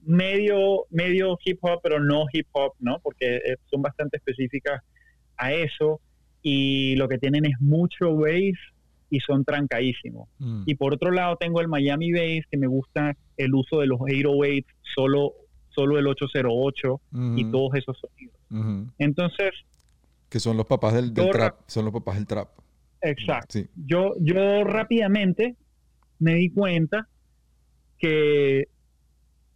[0.03, 2.99] medio, medio hip hop, pero no hip hop, ¿no?
[2.99, 4.81] Porque eh, son bastante específicas
[5.37, 5.99] a eso
[6.41, 8.57] y lo que tienen es mucho bass
[9.09, 10.27] y son trancadísimos.
[10.39, 10.63] mm.
[10.65, 13.99] Y por otro lado tengo el Miami Bass, que me gusta el uso de los
[14.01, 15.33] 808, solo,
[15.69, 17.01] solo el 808
[17.35, 18.87] y Ujú, todos esos sonidos.
[18.97, 19.51] Entonces,
[20.29, 21.59] Que son los papás del, trap.
[21.67, 22.49] Son los papás del trap.
[23.01, 23.59] exacto.
[23.59, 23.67] Sí.
[23.75, 25.55] yo, yo rápidamente
[26.19, 27.07] me di cuenta
[27.97, 28.67] que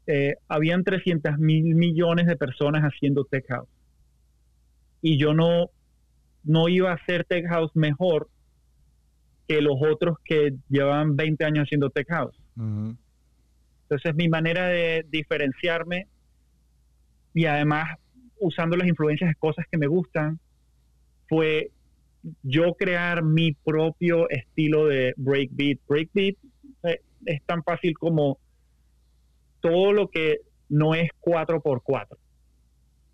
[0.07, 3.69] eh, habían 300 mil millones de personas haciendo tech house.
[5.01, 5.69] Y yo no,
[6.43, 8.29] no iba a hacer tech house mejor
[9.47, 12.35] que los otros que llevaban 20 años haciendo tech house.
[12.55, 16.07] Entonces mi manera de diferenciarme
[17.33, 17.97] y además
[18.39, 20.39] usando las influencias de cosas que me gustan
[21.31, 21.71] fue
[22.43, 25.79] yo crear mi propio estilo de breakbeat.
[25.87, 26.35] Breakbeat
[26.83, 28.37] eh, es tan fácil como
[29.61, 32.17] todo lo que no es 4x4,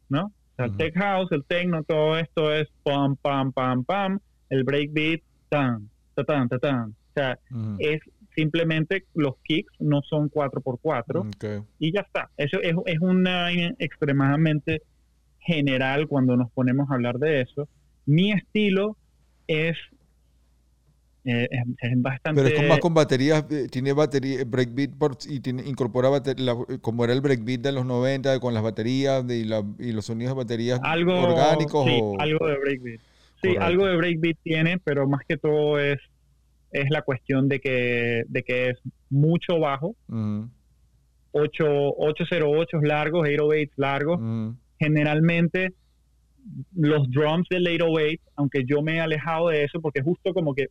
[0.10, 0.26] ¿no?
[0.26, 4.64] O sea, el tech house, el techno, todo esto es pam, pam, pam, pam, el
[4.64, 6.90] breakbeat, tan, ta, tan, ta, tan.
[6.90, 7.40] O sea,
[7.78, 8.02] es
[8.36, 11.68] simplemente los kicks no son 4x4 Ok.
[11.78, 12.32] y ya está.
[12.36, 14.82] Eso es, es una extremadamente
[15.40, 17.70] general cuando nos ponemos a hablar de eso.
[18.08, 18.98] Mi estilo
[19.48, 19.78] es,
[21.26, 22.42] eh, es, es bastante...
[22.42, 26.40] Pero es con más con baterías, eh, tiene batería, breakbeat por- y tiene, incorpora bater-
[26.40, 29.92] la- como era el breakbeat de los 90 con las baterías de- y, la- y
[29.92, 33.00] los sonidos de baterías algo orgánicos sí, o algo de breakbeat.
[33.42, 33.64] Sí, Correcto.
[33.66, 35.98] algo de breakbeat tiene, pero más que todo es
[36.72, 38.78] es la cuestión de que de que es
[39.10, 40.50] mucho bajo, Ujú,
[41.32, 41.66] 8
[41.98, 44.20] 808 largos, 808 largos.
[44.20, 45.74] ujú, generalmente
[46.76, 50.68] los drums del 808, aunque yo me he alejado de eso porque justo como que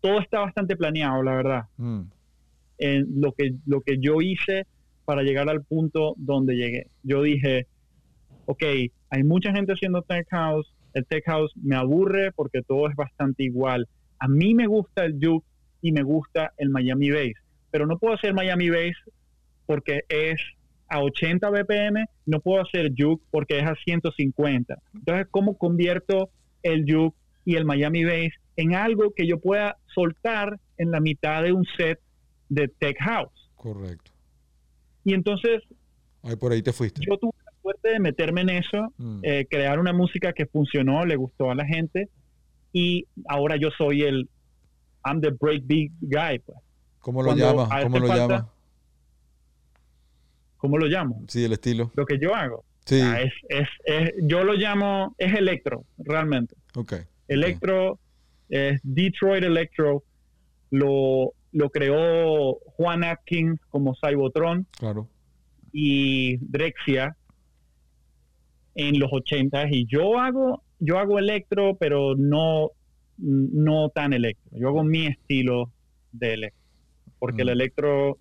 [0.00, 1.64] todo está bastante planeado, la verdad.
[2.78, 4.66] En lo que lo que yo hice
[5.04, 6.86] para llegar al punto donde llegué.
[7.02, 7.66] Yo dije,
[8.44, 8.62] ok,
[9.10, 13.42] hay mucha gente haciendo tech house, el tech house me aburre porque todo es bastante
[13.42, 13.88] igual.
[14.18, 15.46] A mí me gusta el juke
[15.80, 17.34] y me gusta el Miami Bass,
[17.70, 18.96] pero no puedo hacer Miami Bass
[19.66, 20.40] porque es
[20.88, 24.78] a 80 BPM, no puedo hacer juke porque es a 150.
[24.94, 26.30] Entonces, ¿cómo convierto
[26.62, 31.42] el juke y el Miami Bass en algo que yo pueda soltar en la mitad
[31.42, 32.00] de un set
[32.48, 33.50] de tech house.
[33.56, 34.10] Correcto.
[35.04, 35.62] Y entonces
[36.22, 37.00] Ahí por ahí te fuiste.
[37.08, 39.20] yo tuve la suerte de meterme en eso, Mm.
[39.22, 42.08] eh, crear una música que funcionó, le gustó a la gente
[42.72, 44.28] y ahora yo soy el
[45.06, 46.58] I'm the breakbeat guy, pues.
[47.00, 47.82] ¿Cómo lo cuando llama?
[47.82, 48.52] ¿Cómo lo falta- llama?
[50.58, 51.24] ¿Cómo lo llamo?
[51.28, 51.90] Sí, el estilo.
[51.94, 52.64] Lo que yo hago.
[52.84, 53.00] Sí.
[53.02, 56.54] Ah, es, es, es- yo lo llamo, es electro, realmente.
[56.74, 56.94] Ok.
[57.28, 57.98] Electro,
[58.48, 60.02] es Detroit Electro,
[60.70, 65.08] lo, lo creó Juan Atkins como Cybotron Claro.
[65.72, 67.16] y Drexia
[68.74, 72.70] en los 80 y yo hago yo hago electro pero no
[73.16, 75.72] no tan electro yo hago mi estilo
[76.12, 76.62] de electro
[77.18, 77.52] porque el Mm.
[77.52, 78.18] electro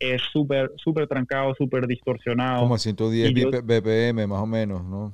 [0.00, 4.46] es súper súper trancado súper distorsionado Como a 110 Y yo- BP BPM más o
[4.46, 5.12] menos, ¿no?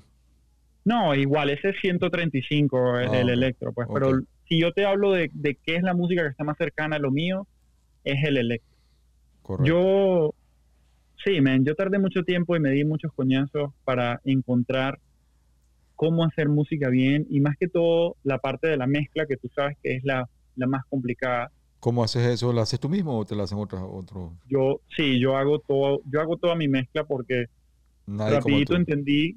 [0.84, 5.10] no igual ese es 135 el, Ah, el electro pues pero si yo te hablo
[5.12, 7.46] de, de qué es la música que está más cercana a lo mío
[8.04, 8.70] es el electro
[9.42, 9.64] Correcto.
[9.72, 10.34] Yo,
[11.24, 14.98] sí, man, yo tardé mucho tiempo y me di muchos coñazos para encontrar
[15.94, 19.48] cómo hacer música bien y más que todo la parte de la mezcla que tú
[19.54, 21.50] sabes que es la, la más complicada.
[21.86, 22.52] ¿Cómo haces eso?
[22.52, 23.80] ¿Lo haces tú mismo o te lo hacen otros?
[23.88, 24.32] Otro?
[24.48, 27.46] Yo, sí, yo hago todo, yo hago toda mi mezcla porque
[28.06, 29.36] Nadie rapidito entendí,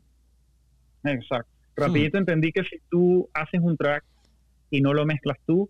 [1.04, 4.04] exacto, rapidito entendí que si tú haces un track
[4.72, 5.70] y no lo mezclas tú,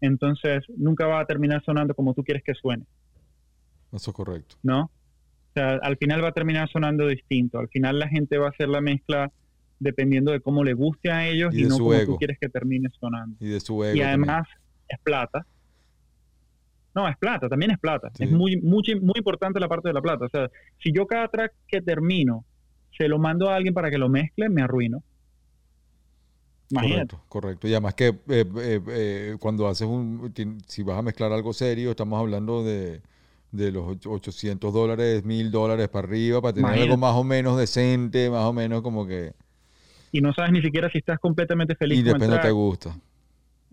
[0.00, 2.84] entonces nunca va a terminar sonando como tú quieres que suene.
[3.92, 4.54] Eso es correcto.
[4.62, 4.82] ¿no?
[4.82, 7.58] O sea, al final va a terminar sonando distinto.
[7.58, 9.32] Al final la gente va a hacer la mezcla
[9.80, 12.12] dependiendo de cómo le guste a ellos Y no como ego.
[12.12, 13.36] tú quieres que termine sonando.
[13.40, 13.96] Y de su ego.
[13.96, 14.08] Y también.
[14.30, 14.48] además
[14.86, 15.44] es plata.
[17.00, 18.10] No, es plata, también es plata.
[18.14, 18.24] Sí.
[18.24, 20.26] Es muy, muy, muy importante la parte de la plata.
[20.26, 20.48] O sea,
[20.82, 22.44] si yo cada track que termino
[22.96, 25.02] se lo mando a alguien para que lo mezcle, me arruino.
[26.70, 27.16] Imagínate.
[27.16, 27.68] Correcto, correcto.
[27.68, 30.32] Y además que eh, eh, eh, cuando haces un,
[30.66, 33.00] si vas a mezclar algo serio, estamos hablando de,
[33.50, 37.58] de los och- 800 dólares, 1000 dólares para arriba, para tener algo más o menos
[37.58, 39.32] decente, más o menos como que...
[40.12, 42.96] Y no sabes ni siquiera si estás completamente feliz Y después no te gusta.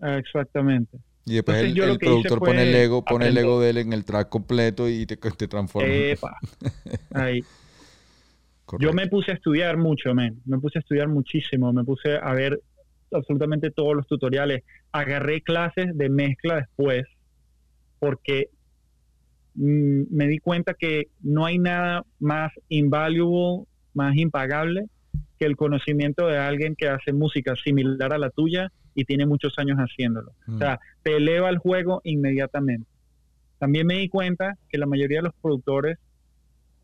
[0.00, 0.98] Exactamente.
[1.28, 4.04] Y después Entonces, el, productor pone el ego, pone el ego de él en el
[4.04, 5.88] track completo y te, te transforma.
[5.88, 6.38] Epa.
[7.14, 7.44] Ahí.
[8.78, 10.40] Yo me puse a estudiar mucho, men.
[10.44, 11.72] Me puse a estudiar muchísimo.
[11.72, 12.60] Me puse a ver
[13.12, 14.62] absolutamente todos los tutoriales.
[14.92, 17.04] Agarré clases de mezcla después
[17.98, 18.48] porque
[19.54, 24.86] mm, me di cuenta que no hay nada más invaluable, más impagable
[25.38, 29.54] que el conocimiento de alguien que hace música similar a la tuya y tiene muchos
[29.58, 30.32] años haciéndolo.
[30.46, 30.54] Mm.
[30.56, 32.90] O sea, te eleva el juego inmediatamente.
[33.60, 35.98] También me di cuenta que la mayoría de los productores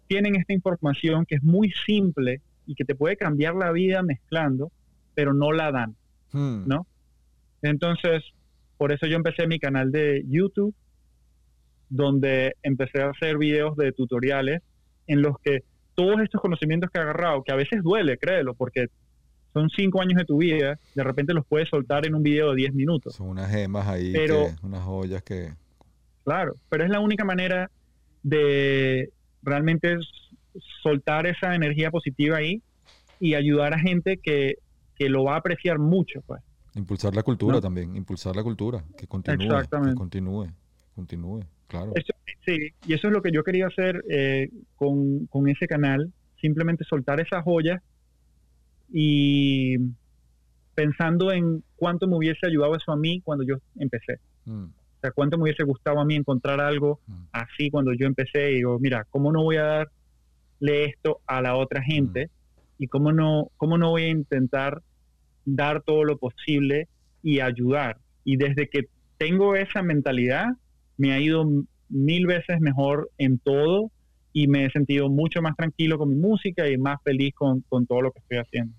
[0.07, 4.70] tienen esta información que es muy simple y que te puede cambiar la vida mezclando,
[5.16, 5.96] pero no la dan.
[6.31, 6.68] Hmm.
[6.68, 6.87] ¿no?
[7.62, 8.22] Entonces,
[8.77, 10.72] por eso yo empecé mi canal de YouTube,
[11.88, 14.62] donde empecé a hacer videos de tutoriales
[15.09, 15.64] en los que
[15.96, 18.87] todos estos conocimientos que he agarrado, que a veces duele, créelo, porque
[19.54, 22.56] son cinco años de tu vida, de repente los puedes soltar en un video de
[22.56, 23.14] 10 minutos.
[23.14, 25.54] Son unas gemas ahí, Pero- que- unas joyas que...
[26.24, 27.70] Claro, pero es la única manera
[28.22, 29.10] de
[29.42, 29.96] realmente
[30.82, 32.62] soltar esa energía positiva ahí
[33.20, 34.56] y ayudar a gente que,
[34.96, 36.42] que lo va a apreciar mucho, pues.
[36.74, 37.60] Impulsar la cultura ¿No?
[37.60, 40.48] también, impulsar la cultura, que continúe, que continúe,
[40.96, 41.92] continúe, claro.
[41.94, 42.12] Eso-
[42.44, 46.84] sí, y eso es lo que yo quería hacer eh, con, con ese canal, simplemente
[46.84, 47.80] soltar esas joyas
[48.96, 49.76] y
[50.76, 54.18] pensando en cuánto me hubiese ayudado eso a mí cuando yo empecé.
[54.44, 57.12] Mm, O sea, cuánto me hubiese gustado a mí encontrar algo Mm.
[57.33, 61.57] así cuando yo empecé y digo, mira, ¿cómo no voy a darle esto a la
[61.57, 62.30] otra gente?
[62.78, 64.80] Y cómo no, cómo no voy a intentar
[65.44, 66.88] dar todo lo posible
[67.22, 67.98] y ayudar.
[68.24, 68.85] Y desde que
[69.18, 70.46] tengo esa mentalidad,
[70.96, 71.44] me ha ido
[71.88, 73.90] mil veces mejor en todo
[74.33, 77.87] y me he sentido mucho más tranquilo con mi música y más feliz con, con
[77.87, 78.74] todo lo que estoy haciendo.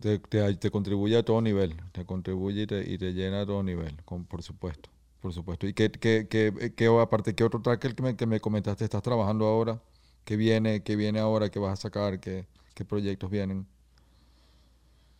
[0.00, 3.94] Te, contribuye a todo nivel, te contribuye y te, y te llena a todo nivel,
[4.28, 5.66] por supuesto, por supuesto.
[5.66, 9.46] ¿Y qué, qué, qué, aparte, qué otro track que me, que me comentaste estás trabajando
[9.46, 9.80] ahora?
[10.24, 12.46] ¿Qué viene, qué viene ahora, qué vas a sacar, qué,
[12.88, 13.66] proyectos vienen?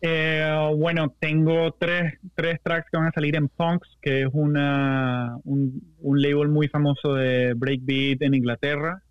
[0.01, 0.45] Eh,
[0.77, 5.81] bueno, tengo tres, tres tracks que van a salir en Punks, que es una, un,
[6.01, 9.01] un label muy famoso de breakbeat en Inglaterra.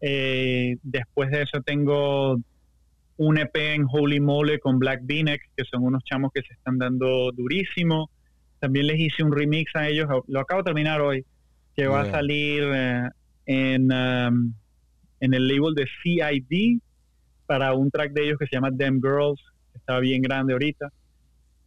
[0.00, 2.38] Eh, después de eso tengo
[3.18, 6.78] un EP en Holy Mole con Black Beaneck, que son unos chamos que se están
[6.78, 8.10] dando durísimo.
[8.60, 11.24] También les hice un remix a ellos, lo acabo de terminar hoy,
[11.74, 12.10] que va Yeah.
[12.10, 13.08] a salir eh,
[13.46, 14.52] en, um,
[15.20, 16.80] en el label de CID
[17.46, 19.40] para un track de ellos que se llama Them Girls,
[19.72, 20.90] que está bien grande ahorita.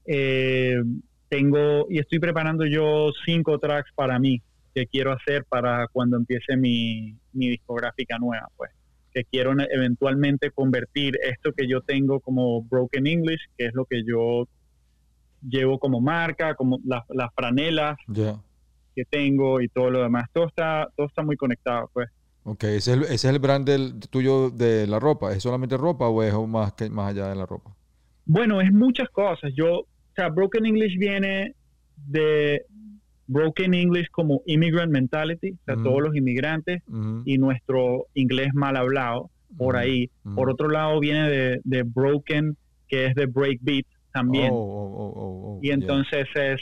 [0.05, 0.81] Eh,
[1.29, 4.41] tengo y estoy preparando yo cinco tracks para mí
[4.73, 8.71] que quiero hacer para cuando empiece mi, mi discográfica nueva, pues
[9.19, 14.03] que quiero eventualmente convertir esto que yo tengo como Broken English, que es lo que
[14.05, 14.47] yo
[15.41, 17.97] llevo como marca, como las, las franelas
[18.95, 20.29] que tengo y todo lo demás.
[20.31, 22.09] Todo está, todo está muy conectado, pues.
[22.43, 25.33] Ok, ese es el, ese es el brand del, tuyo de la ropa.
[25.33, 27.75] ¿Es solamente ropa o es más, que, más allá de la ropa?
[28.25, 29.51] Bueno, es muchas cosas.
[29.53, 31.55] Yo, o sea, Broken English viene
[31.97, 32.65] de
[33.29, 35.83] Broken English como immigrant mentality, o sea, Mm.
[35.83, 40.09] todos los inmigrantes Ujú, y nuestro inglés mal hablado por ujú, ahí.
[40.35, 44.51] Por otro lado viene de, de Broken, que es de breakbeat también.
[44.51, 46.59] Oh, oh, oh, y entonces es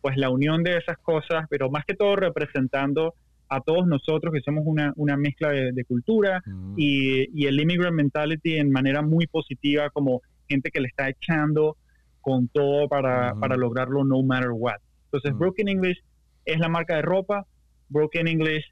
[0.00, 3.14] pues la unión de esas cosas, pero más que todo representando
[3.48, 6.42] a todos nosotros que somos una, una mezcla de, de cultura
[6.76, 11.76] y, y el immigrant mentality en manera muy positiva como gente que le está echando
[12.20, 14.76] con todo para, para lograrlo no matter what.
[15.08, 15.40] Entonces Ujú.
[15.40, 15.98] Broken English
[16.44, 17.46] es la marca de ropa,
[17.88, 18.64] Broken English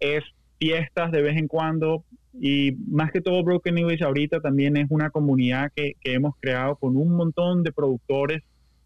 [0.00, 0.22] es
[0.58, 5.10] fiestas de vez en cuando y más que todo Broken English ahorita también es una
[5.10, 8.42] comunidad que, que hemos creado con un montón de productores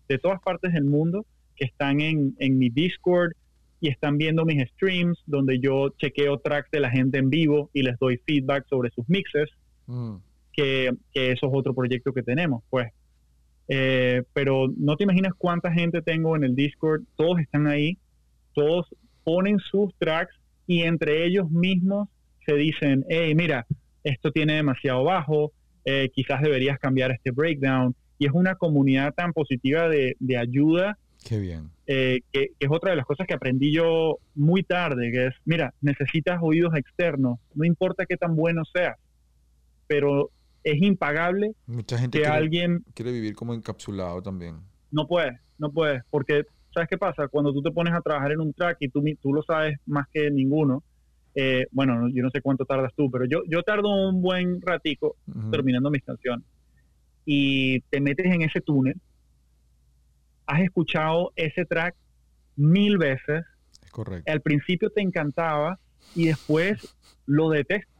[0.08, 3.32] de todas partes del mundo que están en, en mi Discord
[3.80, 7.82] y están viendo mis streams donde yo chequeo tracks de la gente en vivo y
[7.82, 9.50] les doy feedback sobre sus mixes,
[9.86, 10.20] ujú.
[10.52, 12.92] que, que eso es otro proyecto que tenemos, pues.
[13.68, 17.98] Eh, pero no te imaginas cuánta gente tengo en el Discord, todos están ahí,
[18.54, 18.86] todos
[19.24, 20.34] ponen sus tracks
[20.66, 22.08] y entre ellos mismos
[22.44, 23.66] se dicen, hey, mira,
[24.04, 25.52] esto tiene demasiado bajo,
[25.84, 27.94] eh, quizás deberías cambiar este breakdown.
[28.18, 31.70] Y es una comunidad tan positiva de, de ayuda Qué bien.
[31.86, 35.34] eh, que, que es otra de las cosas que aprendí yo muy tarde, que es,
[35.44, 38.96] mira, necesitas oídos externos, no importa qué tan bueno sea,
[39.88, 40.30] pero
[40.72, 44.60] es impagable Mucha gente que quiere, alguien quiere vivir como encapsulado también.
[44.90, 46.42] no puede, no puede, porque
[46.74, 47.28] ¿sabes qué pasa?
[47.28, 50.06] Cuando tú te pones a trabajar en un track y tú, tú lo sabes más
[50.12, 50.82] que ninguno,
[51.34, 54.60] eh, bueno, no- yo no sé cuánto tardas tú, pero yo, yo tardo un buen
[54.60, 55.50] ratico Ujú.
[55.50, 56.44] terminando mis canciones
[57.24, 58.94] y te metes en ese túnel,
[60.46, 61.94] has escuchado ese track
[62.56, 63.42] mil veces,
[63.82, 64.32] Es correcto.
[64.32, 65.78] al principio te encantaba
[66.14, 66.78] y después
[67.26, 67.95] lo detestas.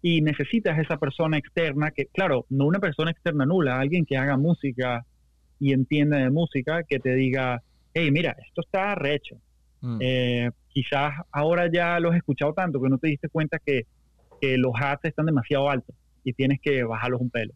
[0.00, 4.36] Y necesitas esa persona externa que, claro, no una persona externa nula, alguien que haga
[4.36, 5.04] música
[5.58, 7.62] y entienda de música, que te diga,
[7.94, 9.36] hey, mira, esto está recho.
[9.80, 9.98] Mm.
[10.00, 13.86] Eh, quizás ahora ya lo has escuchado tanto que no te diste cuenta que,
[14.40, 17.52] que los hats están demasiado altos y tienes que bajarlos un pelo.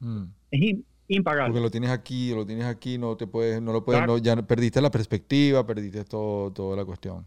[0.00, 0.24] Mm.
[0.50, 1.48] Es im- impagable.
[1.52, 4.14] Porque lo tienes aquí, lo tienes aquí, no te puedes, no lo puedes, Claro.
[4.14, 7.26] no- ya perdiste la perspectiva, perdiste todo, toda la cuestión.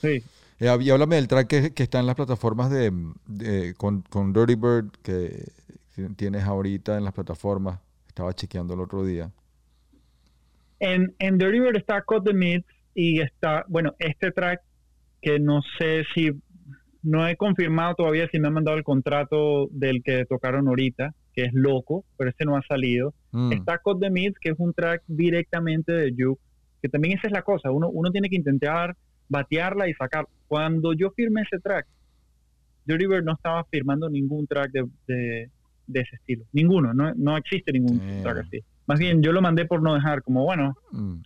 [0.00, 0.22] Sí.
[0.60, 2.92] Eh, y háblame del track que, que está en las plataformas de,
[3.26, 5.48] de- con, con Dirty Bird que
[6.16, 7.80] tienes ahorita en las plataformas.
[8.08, 9.30] Estaba chequeando el otro día.
[10.80, 12.64] En, en Dirty Bird está Cut the Meat
[12.94, 14.60] y está, bueno, este track
[15.20, 16.30] que no sé si,
[17.02, 21.44] no he confirmado todavía si me han mandado el contrato del que tocaron ahorita, que
[21.44, 23.14] es loco, pero este no ha salido.
[23.32, 23.52] Mm.
[23.52, 26.40] Está Cut the Meat, que es un track directamente de Juke,
[26.82, 28.96] que también esa es la cosa, uno, uno tiene que intentar
[29.28, 30.26] batearla y sacar.
[30.48, 31.86] Cuando yo firmé ese track,
[32.84, 35.50] Dirty Bird no estaba firmando ningún track de, de,
[35.86, 38.22] de ese estilo, ninguno, no, no existe ningún Damn.
[38.22, 38.60] track así.
[38.86, 41.20] Más bien, yo lo mandé por no dejar, como bueno, Mm.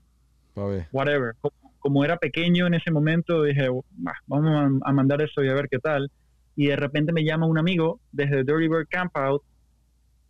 [0.90, 1.34] Whatever.
[1.40, 5.48] Como, como era pequeño en ese momento, dije, "Bah, vamos a, a mandar eso y
[5.48, 6.10] a ver qué tal.
[6.56, 9.42] Y de repente me llama un amigo desde Dirty Bird Campout,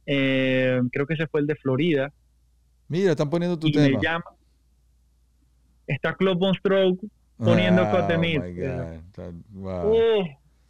[0.05, 2.13] eh, creo que ese fue el de Florida,
[2.89, 3.97] Mira, están poniendo tu y tema.
[3.99, 4.25] me llama.
[5.87, 7.01] Está Club on Stroke
[7.39, 8.43] poniendo oh Meat.
[8.45, 9.35] my God.
[9.53, 9.93] Wow.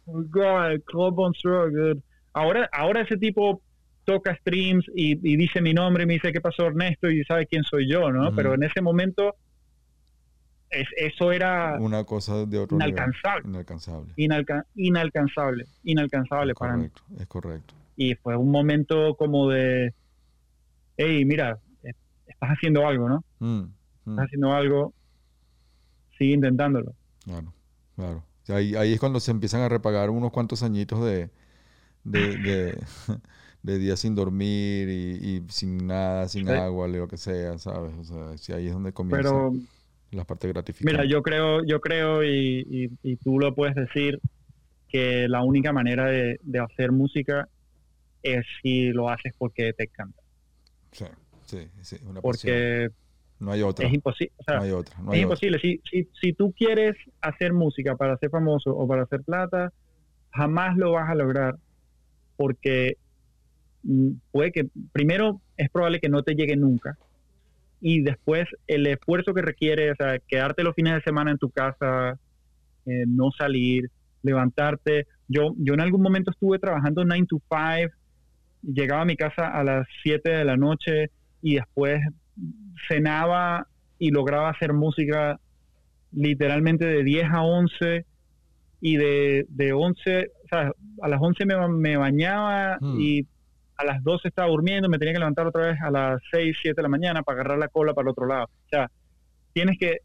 [0.07, 2.01] Oh, God, Club on Stroke, dude.
[2.33, 3.61] Ahora, ahora ese tipo
[4.05, 7.45] toca streams y, y dice mi nombre y me dice qué pasó Ernesto y sabe
[7.45, 8.27] quién soy yo, ¿no?
[8.27, 8.35] Ujú.
[8.35, 9.35] Pero en ese momento
[10.69, 12.91] es, eso era Una cosa de otro nivel.
[12.93, 13.49] Inalcanzable.
[13.49, 14.13] Inalcanzable.
[14.17, 16.89] inalca- inalcanzable, inalcanzable Es para mí.
[16.89, 17.73] correcto, es correcto.
[17.97, 19.93] Y fue un momento como de,
[20.97, 21.91] hey, mira, eh,
[22.25, 23.23] estás haciendo algo, ¿no?
[23.39, 23.47] Mm,
[24.05, 24.93] mm, Estás haciendo algo,
[26.19, 26.95] sigue intentándolo.
[27.23, 27.53] Claro,
[27.95, 28.23] claro.
[28.47, 31.29] Ahí, ahí es cuando se empiezan a repagar unos cuantos añitos de,
[32.03, 32.79] de, de,
[33.63, 36.53] de días sin dormir y, y sin nada, sin Sí.
[36.53, 37.93] agua, lo que sea, ¿sabes?
[37.99, 39.53] O sea, sí, ahí es donde comienza Pero
[40.11, 40.97] la parte gratificante.
[40.97, 44.19] Mira, yo creo, yo creo y, y- y tú lo puedes decir
[44.89, 47.49] que la única manera de, de hacer música
[48.23, 50.21] es si lo haces porque te encanta,
[50.91, 51.05] Sí,
[51.45, 52.67] sí, sí, una pasión.
[53.39, 55.19] No hay otra, es imposible, o sea, no hay otra, no es otra.
[55.19, 55.59] imposible.
[55.59, 59.71] Si, si, si tú quieres hacer música para ser famoso o para hacer plata,
[60.31, 61.55] jamás lo vas a lograr
[62.35, 62.97] porque
[63.83, 66.97] mm, puede que primero es probable que no te llegue nunca
[67.81, 71.49] y después el esfuerzo que requiere, o sea, quedarte los fines de semana en tu
[71.49, 72.19] casa,
[72.85, 73.89] eh, no salir,
[74.21, 75.07] levantarte.
[75.27, 77.93] Yo, yo en algún momento estuve trabajando 9 to 5,
[78.63, 81.09] llegaba a mi casa a las 7 de la noche
[81.41, 82.01] y después
[82.87, 83.67] cenaba
[83.97, 85.39] y lograba hacer música
[86.11, 88.05] literalmente de 10 a 11
[88.81, 90.71] y de, de 11, o sea,
[91.01, 92.99] a las 11 me, me bañaba Hmm.
[92.99, 93.25] y
[93.77, 96.75] a las 12 estaba durmiendo, me tenía que levantar otra vez a las 6, 7
[96.77, 98.45] de la mañana para agarrar la cola para el otro lado.
[98.45, 98.89] O sea,
[99.53, 99.97] tienes que,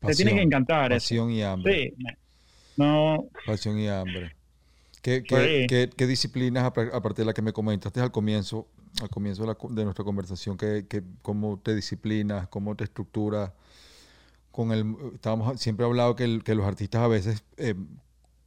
[0.00, 0.96] te tiene que encantar eso.
[1.04, 1.94] Pasión y hambre.
[1.96, 2.04] Sí,
[2.76, 4.32] no, Pasión y hambre.
[5.02, 5.66] ¿Qué, qué, sí.
[5.68, 8.66] qué- qué disciplinas, apar- aparte de la que me comentaste al comienzo,
[9.02, 13.52] al comienzo de, la de nuestra conversación, que, que- cómo te disciplinas, cómo te estructuras?
[14.50, 17.74] Con el, estábamos, siempre he hablado que, el- que los artistas a veces, eh,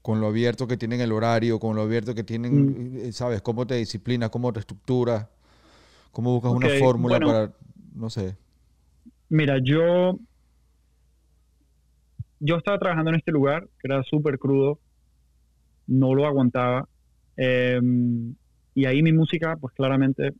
[0.02, 2.98] con lo abierto que tienen el horario, con lo abierto que tienen, Mm.
[3.08, 3.42] eh, ¿sabes?
[3.42, 4.30] ¿Cómo te disciplinas?
[4.30, 5.28] ¿Cómo te estructuras?
[6.12, 7.26] ¿Cómo buscas una Ok, fórmula bueno.
[7.28, 7.54] para,
[7.96, 8.38] no sé?
[9.30, 10.20] Mira, yo
[12.40, 14.80] yo estaba trabajando en este lugar que era súper crudo,
[15.88, 16.88] no lo aguantaba
[17.38, 17.80] eh,
[18.76, 20.34] y ahí mi música, pues claramente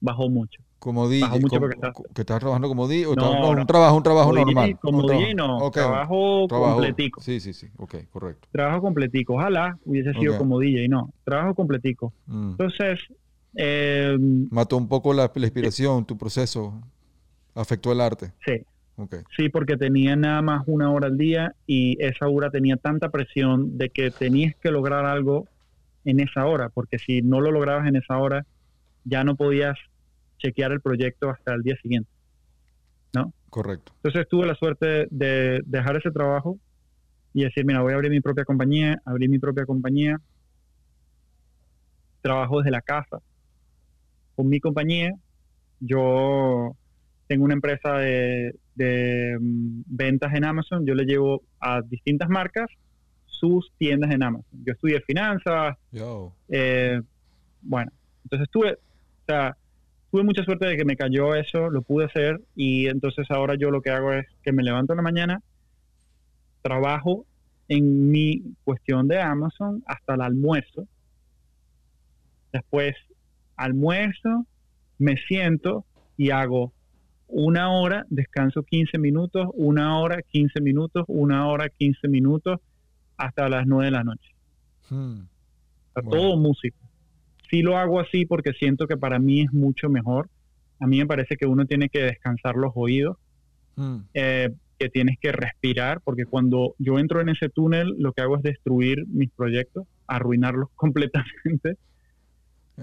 [0.00, 0.60] bajó mucho.
[0.78, 3.40] Como DJ, Bajó mucho como- porque está- que estás trabajando como DJ o No, estás-
[3.40, 3.60] no, no.
[3.60, 4.78] un trabajo, un trabajo Como DJ, normal.
[4.80, 6.74] como DJ no, trabajo, trabajo.
[6.74, 7.20] completico.
[7.20, 8.48] Sí, sí, sí, ok, correcto.
[8.50, 9.34] Trabajo completico.
[9.34, 12.12] Ojalá hubiese sido como DJ, no, trabajo completico.
[12.26, 12.50] Mm.
[12.50, 12.98] Entonces,
[13.54, 14.16] eh,
[14.50, 16.74] Mató un poco la, la inspiración, tu proceso.
[17.54, 18.32] Afectó el arte.
[18.44, 18.54] sí.
[19.36, 23.76] Sí, porque tenía nada más una hora al día y esa hora tenía tanta presión
[23.76, 25.48] de que tenías que lograr algo
[26.04, 28.44] en esa hora, porque si no lo lograbas en esa hora,
[29.04, 29.78] ya no podías
[30.38, 32.10] chequear el proyecto hasta el día siguiente.
[33.52, 33.92] Correcto.
[33.96, 36.58] Entonces tuve la suerte de dejar ese trabajo
[37.34, 40.18] y decir, mira, voy a abrir mi propia compañía, abrí mi propia compañía,
[42.22, 43.18] trabajo desde la casa.
[44.36, 45.12] Con mi compañía,
[45.80, 46.74] yo
[47.26, 52.70] tengo una empresa de, de, mm, ventas en Amazon, yo le llevo a distintas marcas
[53.42, 54.46] sus tiendas en Amazon.
[54.64, 56.32] Yo estudié finanzas, Yo.
[56.48, 57.00] eh,
[57.60, 57.90] bueno,
[58.22, 59.56] entonces tuve, o sea,
[60.12, 63.72] tuve mucha suerte de que me cayó eso, lo pude hacer y entonces ahora yo
[63.72, 65.42] lo que hago es que me levanto en la mañana,
[66.62, 67.26] trabajo
[67.66, 70.86] en mi cuestión de Amazon hasta el almuerzo.
[72.52, 72.94] Después
[73.56, 74.46] almuerzo,
[74.98, 75.84] me siento
[76.16, 76.72] y hago
[77.26, 82.60] una hora, descanso 15 minutos, una hora, 15 minutos, una hora, 15 minutos,
[83.26, 84.30] hasta las 9 de la noche.
[84.90, 85.20] Hmm.
[85.20, 86.10] O sea, Bueno.
[86.10, 86.76] todo música.
[87.50, 90.28] Sí lo hago así porque siento que para mí es mucho mejor.
[90.80, 93.16] A mí me parece que uno tiene que descansar los oídos,
[93.76, 93.98] Hmm.
[94.14, 98.36] eh, que tienes que respirar, porque cuando yo entro en ese túnel, lo que hago
[98.36, 101.76] es destruir mis proyectos, arruinarlos completamente.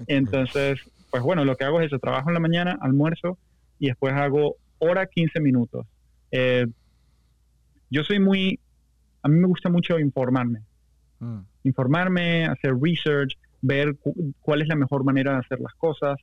[0.08, 0.80] Entonces,
[1.12, 3.38] pues bueno, lo que hago es eso, trabajo en la mañana, almuerzo
[3.80, 5.86] y después hago hora 15 minutos.
[6.32, 6.68] Eh,
[7.90, 8.60] yo soy muy,
[9.24, 10.62] a mí me gusta mucho informarme
[11.22, 11.42] Hmm.
[11.64, 16.16] informarme, hacer research, ver cu- cuál es la mejor manera de hacer las cosas.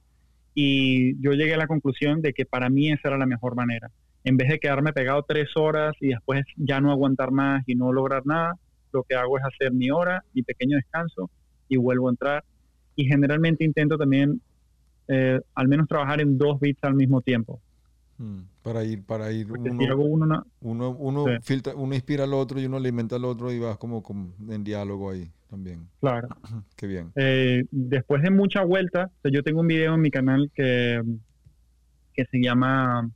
[0.55, 3.91] Y yo llegué a la conclusión de que para mí esa era la mejor manera.
[4.25, 7.93] En vez de quedarme pegado tres horas y después ya no aguantar más y no
[7.93, 8.55] lograr nada,
[8.91, 11.31] lo que hago es hacer mi hora, mi pequeño descanso
[11.69, 12.45] y vuelvo a entrar.
[12.95, 14.41] Y generalmente intento también
[15.09, 17.61] eh, al menos trabajar en dos beats al mismo tiempo.
[18.19, 18.41] Hmm.
[18.63, 21.33] Para ir, para ir Porque uno, si hago uno, no- uno, uno Sí.
[21.43, 24.65] filtra, uno inspira al otro y uno alimenta al otro y vas como, como en
[24.65, 25.87] diálogo ahí también.
[26.01, 26.29] claro.
[26.77, 27.13] Qué bien.
[27.17, 31.03] Eh, después de mucha vuelta, yo tengo un video en mi canal que,
[32.15, 33.11] que se llama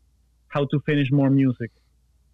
[0.55, 1.73] How to Finish More Music,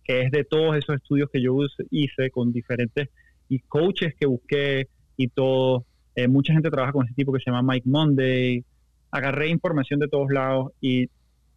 [0.02, 1.56] que es de todos esos estudios que yo
[1.90, 3.08] hice con diferentes
[3.48, 5.84] y coaches que busqué y todo.
[6.16, 8.64] Eh, mucha gente trabaja con ese tipo que se llama Mike Monday.
[9.12, 11.08] Agarré información de todos lados y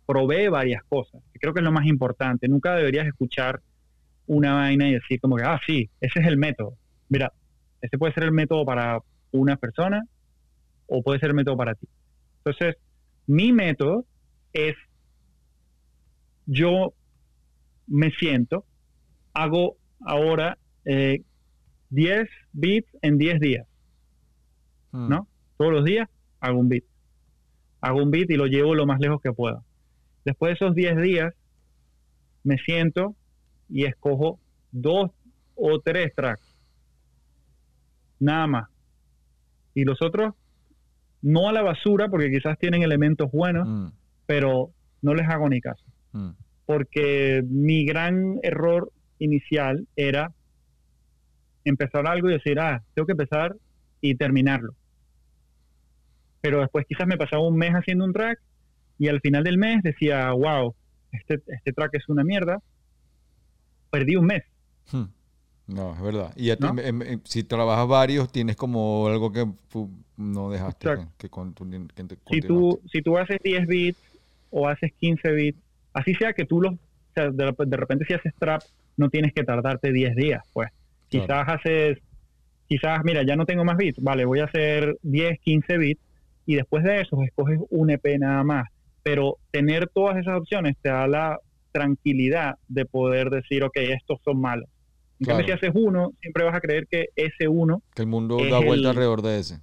[0.09, 2.47] probé varias cosas, que creo que es lo más importante.
[2.47, 3.61] Nunca deberías escuchar
[4.25, 6.73] una vaina y decir como que, ah, sí, ese es el método.
[7.09, 7.31] Mira,
[7.79, 8.99] ese puede ser el método para
[9.31, 10.03] una persona
[10.87, 11.87] o puede ser el método para ti.
[12.43, 12.77] Entonces,
[13.27, 14.03] mi método
[14.51, 14.75] es,
[16.47, 16.95] yo
[17.85, 18.65] me siento,
[19.33, 21.21] hago ahora eh,
[21.91, 23.67] 10 beats en 10 días,
[24.91, 25.07] Hmm.
[25.07, 25.27] ¿no?
[25.57, 26.83] Todos los días hago un beat.
[27.81, 29.61] Hago un beat y lo llevo lo más lejos que pueda.
[30.29, 31.33] Después de esos 10 días,
[32.43, 33.15] me siento
[33.67, 34.39] y escojo
[34.71, 35.09] dos
[35.55, 36.55] o tres tracks.
[38.19, 38.69] Nada más.
[39.73, 40.35] Y los otros,
[41.23, 43.87] no a la basura, porque quizás tienen elementos buenos, Hmm.
[44.27, 44.69] pero
[45.01, 45.83] no les hago ni caso.
[46.11, 46.33] Hmm.
[46.67, 50.31] Porque mi gran error inicial era
[51.65, 53.55] empezar algo y decir, ah, tengo que empezar
[53.99, 54.75] y terminarlo.
[56.41, 58.39] Pero después quizás me pasaba un mes haciendo un track
[58.99, 60.75] y al final del mes decía, wow,
[61.11, 62.61] este, este track es una mierda,
[63.89, 64.43] perdí un mes.
[64.91, 65.05] Hmm.
[65.67, 66.33] No, es verdad.
[66.35, 66.79] Y ti, ¿No?
[66.81, 69.45] em, em, si trabajas varios, tienes como algo que
[70.17, 71.13] no dejaste Exacto.
[71.17, 73.99] que, con- que te Si tú, si tú haces 10 bits
[74.49, 75.59] o haces 15 bits,
[75.93, 76.77] así sea que tú los, o
[77.13, 78.61] sea, de, de repente si haces trap,
[78.97, 80.69] no tienes que tardarte 10 días, pues.
[81.09, 81.25] Claro.
[81.25, 81.97] Quizás haces,
[82.67, 86.01] quizás, mira, ya no tengo más bits, vale, voy a hacer 10, 15 bits
[86.47, 88.67] y después de eso escoges un EP nada más.
[89.03, 91.39] Pero tener todas esas opciones te da la
[91.71, 94.67] tranquilidad de poder decir, ok, estos son malos.
[95.19, 98.37] En cambio, si haces uno, siempre vas a creer que ese uno, Que el mundo
[98.49, 99.59] da vuelta el- alrededor de ese.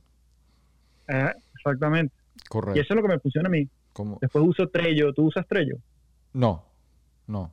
[1.09, 2.15] eh, exactamente.
[2.37, 2.81] Y Correcto.
[2.81, 3.69] eso es lo que me funciona a mí.
[3.93, 5.13] Como- Después uso Trello.
[5.15, 5.77] ¿Tú usas Trello?
[6.35, 6.65] No,
[7.27, 7.51] no.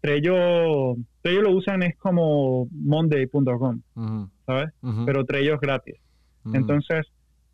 [0.00, 3.80] Trello, Trello lo usan es como monday.com,
[4.46, 4.70] ¿sabes?
[5.06, 5.96] Pero Trello es gratis.
[6.52, 7.06] Entonces,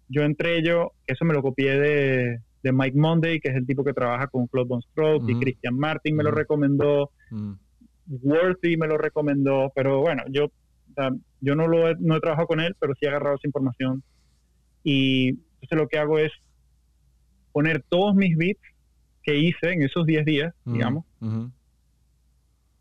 [0.09, 3.85] yo en Trello, eso me lo copié de, de Mike Monday, que es el tipo
[3.85, 5.39] que trabaja con Claude Von Stroke, y.
[5.39, 7.53] Christian Martin me lo recomendó, Mm,
[8.23, 12.21] Worthy me lo recomendó, pero bueno, yo, o sea, yo no, lo he, no he
[12.21, 14.03] trabajado con él, pero sí he agarrado esa información.
[14.83, 16.33] Y entonces lo que hago es
[17.53, 18.61] poner todos mis bits
[19.23, 21.05] que hice en esos 10 días, digamos,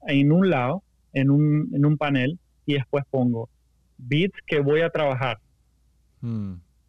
[0.07, 3.49] en un lado, en un, en un panel, y después pongo
[3.97, 5.39] bits que voy a trabajar.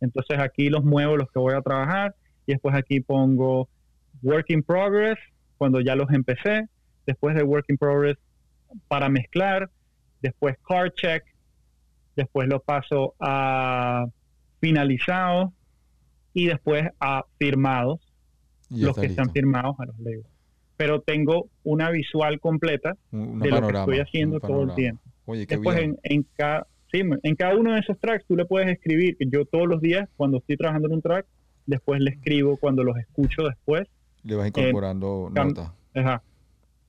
[0.01, 2.15] Entonces aquí los muevo los que voy a trabajar,
[2.49, 3.69] y después aquí pongo
[4.23, 5.19] work in progress,
[5.59, 6.67] cuando ya los empecé,
[7.07, 8.17] después de work in progress
[8.89, 9.71] para mezclar,
[10.23, 11.25] después card check,
[12.17, 14.07] después lo paso a
[14.61, 15.51] finalizados
[16.33, 18.01] y después a firmados,
[18.71, 20.27] y los que están firmados a los labels.
[20.79, 25.03] Pero tengo una visual completa una de lo que estoy haciendo todo el tiempo.
[25.27, 25.99] Oye, qué Después bien.
[26.03, 29.27] en, en cada sí, en cada uno de esos tracks tú le puedes escribir, que
[29.29, 31.27] yo todos los días cuando estoy trabajando en un track,
[31.69, 33.87] después le escribo cuando los escucho después,
[34.25, 35.71] Le vas incorporando eh, cam- notas.
[35.95, 36.23] ajá,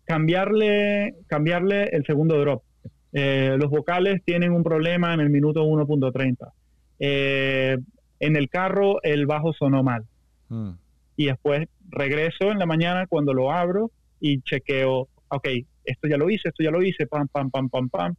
[0.05, 2.63] cambiarle cambiarle el segundo drop.
[3.11, 6.51] Eh, los vocales tienen un problema en el minuto 1.30.
[6.99, 7.77] Eh,
[8.19, 10.03] en el carro el bajo sonó mal
[10.49, 10.71] Mm,
[11.15, 15.47] y después regreso en la mañana cuando lo abro y chequeo, ok,
[15.85, 18.15] esto ya lo hice, esto ya lo hice, pam, pam, pam, pam, pam.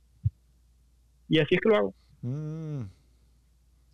[1.28, 1.94] Y así es que lo hago.
[2.22, 2.82] mm.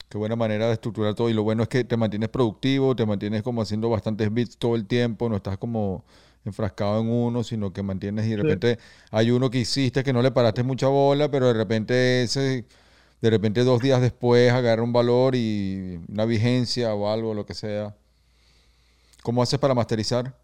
[0.08, 1.28] Qué buena manera de estructurar todo.
[1.30, 4.76] Y lo bueno es que te mantienes productivo, te mantienes como haciendo bastantes bits todo
[4.76, 6.04] el tiempo, no estás como
[6.44, 8.42] enfrascado en uno, sino que mantienes y de Sí.
[8.42, 8.78] repente
[9.10, 12.66] hay uno que hiciste que no le paraste mucha bola, pero de repente ese,
[13.22, 17.54] de repente dos días después agarra un valor y una vigencia o algo, lo que
[17.54, 17.96] sea.
[19.22, 20.34] ¿Cómo haces para masterizar?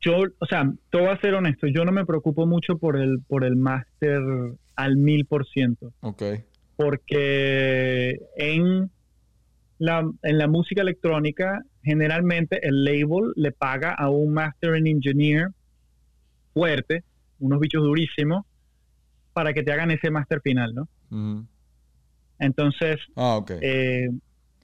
[0.00, 3.20] yo, o sea, te voy a ser honesto, yo no me preocupo mucho por el,
[3.28, 4.20] por el máster
[4.74, 6.22] al mil por ciento, Ok.
[6.76, 8.90] Porque en
[9.78, 15.48] la, en la música electrónica, generalmente el label le paga a un mastering engineer
[16.54, 17.02] fuerte,
[17.40, 18.44] unos bichos durísimos,
[19.32, 21.46] para que te hagan ese máster final, ¿no?
[22.38, 23.52] Entonces, Ah, ok.
[23.60, 24.08] eh,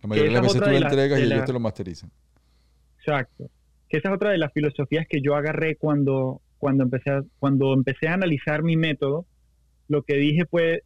[0.03, 1.61] la mayoría de las es veces tú las- entregas y de ellos la- te lo
[1.61, 2.11] masterizan.
[2.99, 3.51] Exacto.
[3.89, 7.73] Que esa es otra de las filosofías que yo agarré cuando, cuando, empecé, a, cuando
[7.73, 9.25] empecé a analizar mi método.
[9.89, 10.83] Lo que dije fue,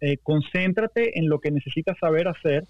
[0.00, 2.64] eh, concéntrate en lo que necesitas saber hacer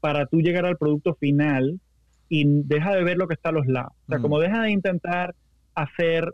[0.00, 1.80] para tú llegar al producto final
[2.28, 3.92] y deja de ver lo que está a los lados.
[3.92, 5.34] O sea, como deja de intentar
[5.74, 6.32] hacer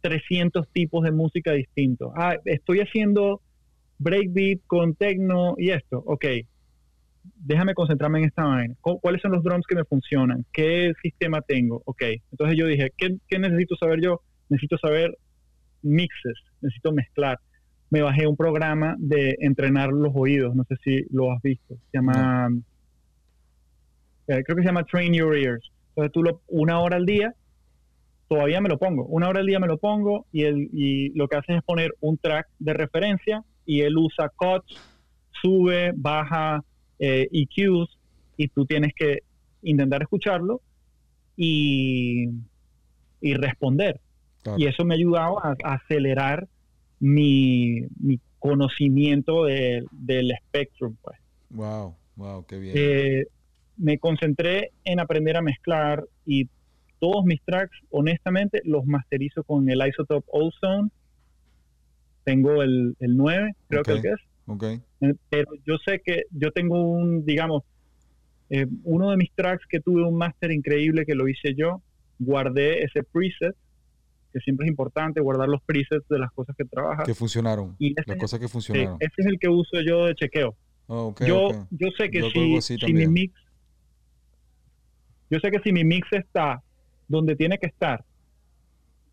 [0.00, 2.12] 300 tipos de música distintos.
[2.16, 3.40] Ah, estoy haciendo
[3.98, 6.02] breakbeat con techno y esto.
[6.06, 6.24] Ok,
[7.36, 8.74] déjame concentrarme en esta vaina.
[8.80, 10.44] ¿Cu- ¿Cuáles son los drums que me funcionan?
[10.52, 11.82] ¿Qué sistema tengo?
[11.86, 12.02] Ok.
[12.32, 14.20] Entonces yo dije, ¿qué, qué necesito saber yo?
[14.48, 15.16] Necesito saber
[15.82, 17.38] mixes, necesito mezclar.
[17.94, 21.76] Me bajé un programa de entrenar los oídos, no sé si lo has visto.
[21.92, 22.48] Se llama,
[24.26, 25.70] eh, creo que se llama Train Your Ears.
[25.90, 27.32] Entonces tú lo, una hora al día,
[28.26, 29.04] todavía me lo pongo.
[29.04, 31.94] Una hora al día me lo pongo y, el, y lo que hace es poner
[32.00, 34.74] un track de referencia y él usa cuts,
[35.40, 36.64] sube, baja,
[36.98, 37.96] eh, EQs
[38.36, 39.20] y tú tienes que
[39.62, 40.62] intentar escucharlo
[41.36, 42.28] y,
[43.20, 44.00] y responder.
[44.42, 44.58] Claro.
[44.58, 46.48] Y eso me ha ayudado a, a acelerar
[47.04, 50.96] mi, mi conocimiento de- del Spectrum.
[51.02, 51.18] Pues.
[51.50, 52.74] Wow, wow, qué bien.
[52.76, 53.24] Eh,
[53.76, 56.48] me concentré en aprender a mezclar y
[57.00, 60.88] todos mis tracks, honestamente, los masterizo con el Isotope Ozone.
[62.24, 64.20] Tengo el, el 9, creo que el que es.
[64.46, 64.62] ok.
[65.02, 67.64] Eh, pero yo sé que yo tengo un, digamos,
[68.48, 71.82] eh, uno de mis tracks que tuve un máster increíble que lo hice yo,
[72.18, 73.54] guardé ese preset,
[74.34, 77.06] que siempre es importante guardar los presets de las cosas que trabajas.
[77.06, 77.76] Que funcionaron.
[77.78, 78.96] Y Las cosas que Sí, funcionaron.
[78.98, 80.56] ese es el que uso yo de chequeo.
[80.88, 83.32] Oh, ok, yo, yo sé que Yo si, mi mix,
[85.30, 86.62] Yo sé que si mi mix está
[87.08, 88.04] donde tiene que estar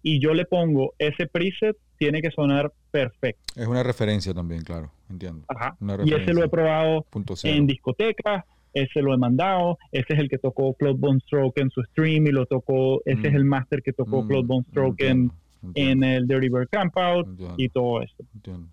[0.04, 3.44] y yo le pongo ese preset, tiene que sonar perfecto.
[3.56, 5.46] Es una referencia también, claro, entiendo.
[5.48, 5.78] Ajá.
[5.80, 7.06] Una Y ese lo he probado
[7.44, 8.44] en discotecas,
[8.74, 12.28] ese lo he mandado, ese es el que tocó Claude Von Stroke en su stream
[12.28, 13.26] y lo tocó, ese Mm.
[13.26, 15.32] es el master que tocó Mm, Claude Von Stroke en,
[15.76, 18.16] en el Dirty Bird Campout entiendo, y todo eso.
[18.34, 18.68] entiendo.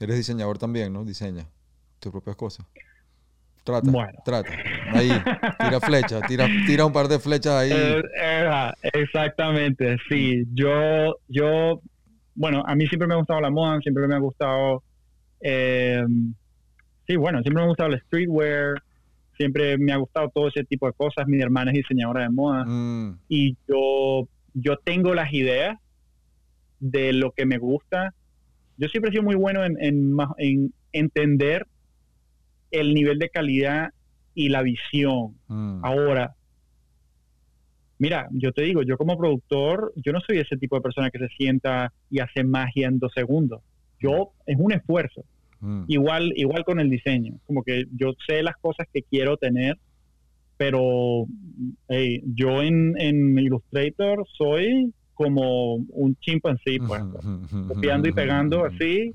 [0.00, 1.04] Eres diseñador también, ¿no?
[1.04, 1.46] Diseña
[2.00, 2.66] tus propias cosas.
[3.64, 4.18] Trata, Bueno.
[4.24, 4.50] trata.
[4.92, 5.08] Ahí,
[5.60, 7.70] tira flechas, tira, tira un par de flechas ahí.
[7.72, 10.42] Eh, eh, exactamente, sí.
[10.52, 11.80] Yo, yo,
[12.34, 14.82] bueno, a mí siempre me ha gustado la moda, siempre me ha gustado,
[15.40, 16.02] eh,
[17.12, 18.74] sí, bueno, siempre me ha gustado el streetwear,
[19.36, 21.26] siempre me ha gustado todo ese tipo de cosas.
[21.26, 25.76] Mi hermana es diseñadora de moda Mm, y yo, yo tengo las ideas
[26.80, 28.12] de lo que me gusta.
[28.76, 31.66] Yo siempre he sido muy bueno en, en, ma- en entender
[32.70, 33.90] el nivel de calidad
[34.34, 35.34] y la visión.
[35.48, 36.34] mm, Ahora,
[37.98, 41.18] mira, yo te digo, yo como productor, yo no soy ese tipo de persona que
[41.18, 43.60] se sienta y hace magia en dos segundos.
[44.00, 45.22] Yo, es un esfuerzo.
[45.62, 45.84] Mm.
[45.88, 47.34] Igual, igual con el diseño.
[47.46, 49.78] Como que yo sé las cosas que quiero tener,
[50.58, 51.26] pero
[51.88, 57.02] hey, yo en, en Illustrator soy como un chimpancé, pues.
[57.68, 59.10] copiando y pegando así.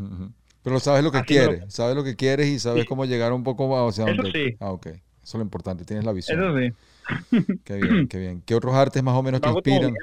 [0.63, 2.87] Pero sabes lo que quieres, sabes lo que quieres y sabes Sí.
[2.87, 4.31] cómo llegar un poco más hacia Eso donde.
[4.31, 4.55] sí.
[4.59, 4.87] Ah, ok.
[4.87, 6.41] Eso es lo importante, tienes la visión.
[6.41, 6.73] Eso sí.
[7.63, 8.41] Qué bien, qué bien.
[8.45, 9.93] ¿Qué otros artes más o menos te inspiran?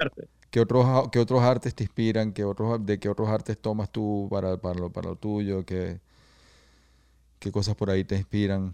[0.50, 2.32] ¿Qué otros, qué otros artes te inspiran?
[2.32, 5.64] ¿Qué otros, ¿De qué otros artes tomas tú para, para, lo, para lo tuyo?
[5.66, 5.98] ¿Qué,
[7.44, 8.72] ¿Qué cosas por ahí te inspiran?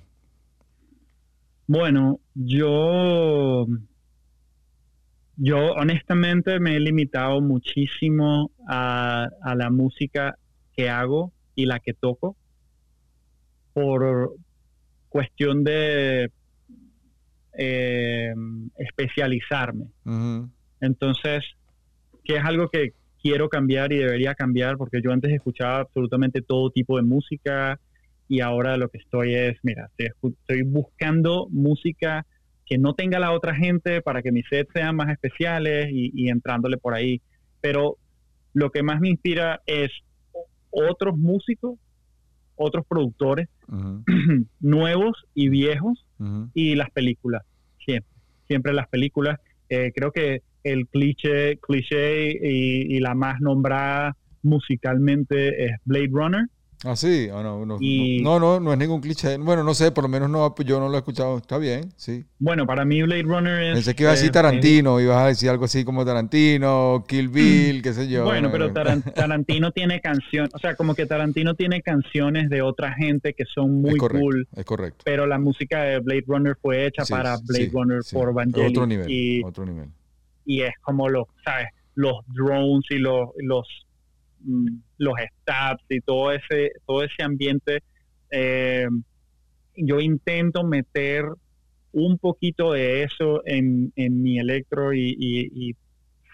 [1.66, 3.66] Bueno, yo,
[5.36, 10.38] yo honestamente me he limitado muchísimo a, a la música
[10.76, 12.36] que hago y la que toco
[13.72, 14.36] por
[15.08, 16.30] cuestión de
[17.58, 18.32] eh,
[18.78, 19.86] especializarme.
[20.80, 21.44] Entonces,
[22.22, 26.70] que es algo que quiero cambiar y debería cambiar porque yo antes escuchaba absolutamente todo
[26.70, 27.80] tipo de música
[28.31, 32.24] y ahora lo que estoy es, mira, estoy, buscando música
[32.64, 36.28] que no tenga la otra gente para que mis sets sean más especiales y, y
[36.28, 37.20] entrándole por ahí.
[37.61, 37.97] Pero
[38.53, 39.91] lo que más me inspira es
[40.70, 41.81] otros músicos,
[42.55, 43.49] otros productores,
[44.61, 46.07] nuevos y viejos,
[46.55, 47.43] y las películas,
[47.85, 48.12] siempre,
[48.47, 49.41] siempre las películas.
[49.68, 56.47] Eh, creo que el cliché, cliché y, y la más nombrada musicalmente es Blade Runner.
[56.83, 59.37] Ah, sí, Ah, no, no, Y- no, no, no es ningún cliché.
[59.37, 61.37] Bueno, no sé, por lo menos no, yo no lo he escuchado.
[61.37, 62.24] Está bien, sí.
[62.39, 63.74] Bueno, para mí Blade Runner es...
[63.74, 67.28] Pensé que ibas a decir es- Tarantino, ibas a decir algo así como Tarantino, Kill
[67.28, 68.24] Bill, qué sé es- yo.
[68.24, 72.62] bueno, pero eh, Taran- Tarantino tiene canciones, o sea, como que Tarantino tiene canciones de
[72.62, 75.03] otra gente que son muy es correcto, cool, es correcto.
[75.05, 78.14] pero la música de Blade Runner fue hecha Sí, para Blade sí, Runner sí.
[78.16, 78.70] por Vangelis.
[78.70, 79.89] Otro nivel, y, otro nivel.
[80.47, 81.66] y es como los, ¿sabes?
[81.95, 83.89] Los drones y los, los, mm,
[84.99, 87.80] los stabs y todo ese, todo ese ambiente.
[88.30, 88.86] eh,
[89.76, 91.24] yo intento meter
[91.93, 95.76] un poquito de eso en, en mi electro y, y- y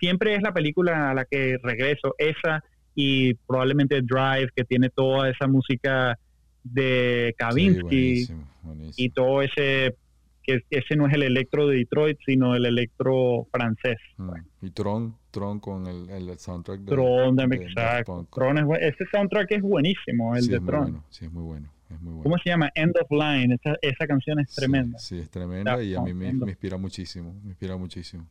[0.00, 2.62] siempre es la película a la que regreso, esa
[2.94, 6.18] y probablemente Drive, que tiene toda esa música
[6.64, 8.94] de Sí, Kavinsky buenísimo, buenísimo.
[9.06, 9.94] y todo ese,
[10.42, 13.98] que ese no es el electro de Detroit, sino el electro francés.
[14.16, 14.32] Mm.
[14.62, 18.04] Y Tron, Tron con el, el soundtrack de, Tron, de, de.
[18.32, 20.82] Tron es ese soundtrack es buenísimo, el sí, de es Tron.
[20.82, 22.22] bueno, sí, es muy bueno, es muy bueno.
[22.22, 22.70] ¿Cómo se llama?
[22.74, 23.54] End of Line.
[23.54, 24.98] Esa, esa canción es tremenda.
[24.98, 28.26] Sí, es tremenda y a mí me, me inspira muchísimo, me inspira muchísimo.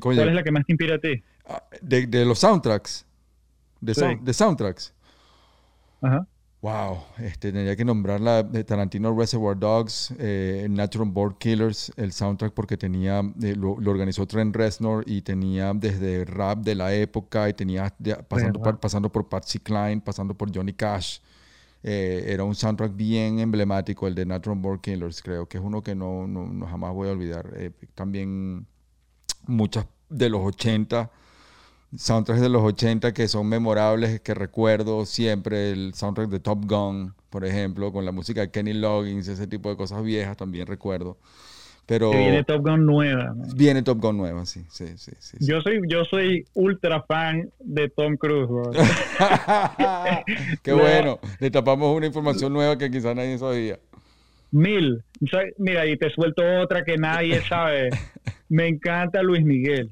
[0.00, 1.22] ¿Cuál es la que más te inspira a ti?
[1.48, 3.04] ah, de, de los soundtracks,
[3.80, 4.00] de, Sí.
[4.00, 4.94] sound- de soundtracks,
[6.02, 6.26] Ajá.
[6.64, 12.10] Wow, este, tendría que nombrar la de Tarantino Reservoir Dogs, eh, Natural Born Killers, el
[12.10, 16.94] soundtrack porque tenía, eh, lo, lo organizó Trent Reznor y tenía desde rap de la
[16.94, 21.18] época y tenía de- pasando, por, pasando por Patsy Cline, pasando por Johnny Cash.
[21.82, 25.82] Eh, era un soundtrack bien emblemático, el de Natural Born Killers, creo que es uno
[25.82, 27.46] que no, no- no jamás voy a olvidar.
[27.94, 28.66] También
[29.46, 31.10] muchas de los 80
[31.96, 37.14] soundtracks de los 80 que son memorables, que recuerdo siempre, el soundtrack de Top Gun,
[37.30, 41.16] por ejemplo, con la música de Kenny Loggins, ese tipo de cosas viejas también recuerdo.
[41.86, 43.34] Pero Que viene Top Gun nueva.
[43.34, 43.48] man.
[43.54, 45.12] viene Top Gun nueva, sí, sí, sí.
[45.18, 45.36] sí.
[45.40, 48.70] Yo soy, yo soy ultra fan de Tom Cruise, bro.
[50.62, 50.78] Qué No.
[50.78, 53.78] bueno, le tapamos una información nueva que quizás nadie sabía.
[54.50, 55.02] Mil.
[55.58, 57.90] Mira, y te suelto otra que nadie sabe.
[58.48, 59.90] Me encanta Luis Miguel.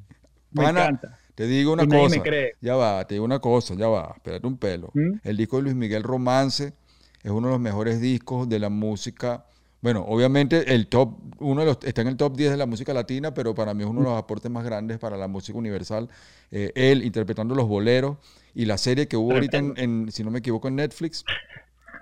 [0.53, 1.19] Me encanta.
[1.35, 2.57] Te digo una Y cosa, me cree.
[2.61, 4.95] ya va, te digo una cosa, ya va, espérate un pelo.
[4.95, 5.19] ¿Mm?
[5.23, 6.75] El disco de Luis Miguel Romance
[7.23, 9.47] es uno de los mejores discos de la música
[9.81, 12.95] Bueno, obviamente el top, uno de los, está en el top 10 de la música
[12.95, 16.09] latina, pero para mí es uno de los aportes más grandes para la música universal.
[16.51, 18.19] Eh, él interpretando los boleros
[18.55, 21.27] y la serie que hubo ahorita, en, en, si no me equivoco, en Netflix.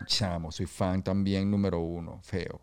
[0.06, 2.60] Chamo, soy fan también número uno, feo.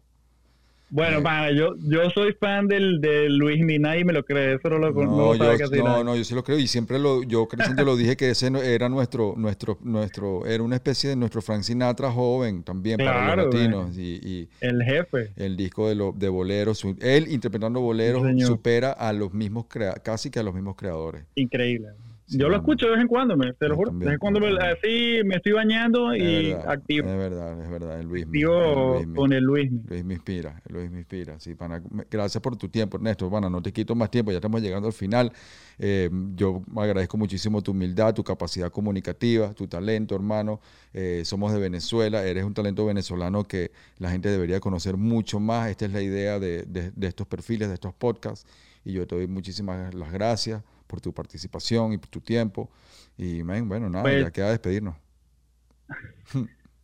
[0.89, 4.69] Bueno, pana, yo, yo soy fan del, de Luis Mina y me lo cree, eso
[4.69, 7.23] no lo No, no yo, casi no, no, yo sí lo creo y siempre lo,
[7.23, 11.41] yo creciendo lo dije que ese era nuestro, nuestro, nuestro, era una especie de nuestro
[11.41, 15.31] Frank Sinatra joven también para los latinos y, y El jefe.
[15.35, 19.93] el disco de, lo, de boleros, él interpretando boleros Sí, supera a los mismos, crea,
[19.93, 21.23] casi que a los mismos creadores.
[21.35, 21.89] Increíble.
[22.28, 23.91] Sí, yo lo escucho de vez en cuando, me, te lo juro.
[23.91, 27.07] de vez en cuando me- así me estoy bañando Es y verdad, activo.
[27.09, 28.25] Es verdad, es verdad, el Luis.
[28.25, 29.71] Activo con el Luis.
[29.88, 31.39] Luis me inspira, Luis me inspira.
[31.39, 33.30] Sí, pana, gracias por tu tiempo, Ernesto.
[33.30, 35.32] Bueno, no te quito más tiempo, ya estamos llegando al final.
[35.80, 40.59] Eh, yo agradezco muchísimo tu humildad, tu capacidad comunicativa, tu talento, hermano.
[40.93, 45.69] Eh, somos de Venezuela, eres un talento venezolano que la gente debería conocer mucho más.
[45.69, 48.45] Esta es la idea de, de- de estos perfiles, de estos podcasts.
[48.84, 52.69] Y yo te doy muchísimas las gracias por tu participación y por tu tiempo.
[53.17, 54.95] Y, man, bueno, nada, Pues- ya queda despedirnos.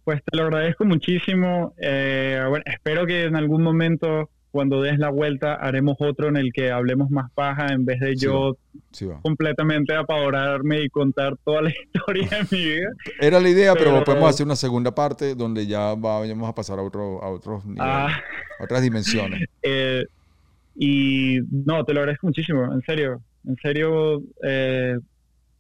[0.03, 1.73] Pues te lo agradezco muchísimo.
[1.77, 6.51] Eh, bueno, espero que en algún momento, cuando des la vuelta, haremos otro en el
[6.51, 8.57] que hablemos más paja en vez de Sí, yo
[8.91, 9.21] Sí, va.
[9.21, 12.89] completamente apavorarme y contar toda la historia de mi vida.
[13.19, 16.79] Era la idea, pero, Pero- podemos hacer una segunda parte donde ya vamos a pasar
[16.79, 18.09] a, otro, a otros niveles, Ah.
[18.59, 19.47] a otras dimensiones.
[19.63, 20.03] Eh,
[20.75, 23.21] y no, te lo agradezco muchísimo, en serio.
[23.47, 24.97] En serio, eh,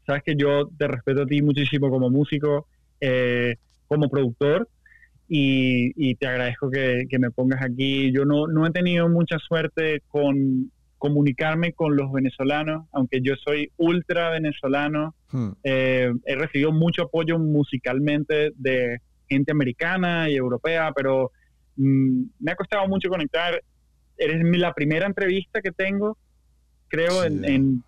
[0.05, 2.67] sabes que yo te respeto a ti muchísimo como músico,
[3.01, 3.55] eh,
[3.87, 4.67] como productor,
[5.27, 8.11] y, y te agradezco que, que me pongas aquí.
[8.11, 13.69] Yo no, no he tenido mucha suerte con comunicarme con los venezolanos, aunque yo soy
[13.77, 15.13] ultra venezolano.
[15.31, 21.31] Hmm, Eh, he recibido mucho apoyo musicalmente de gente americana y europea, pero
[21.75, 23.61] mm, me ha costado mucho conectar.
[24.17, 26.17] Eres la primera entrevista que tengo,
[26.93, 27.83] creo, en, en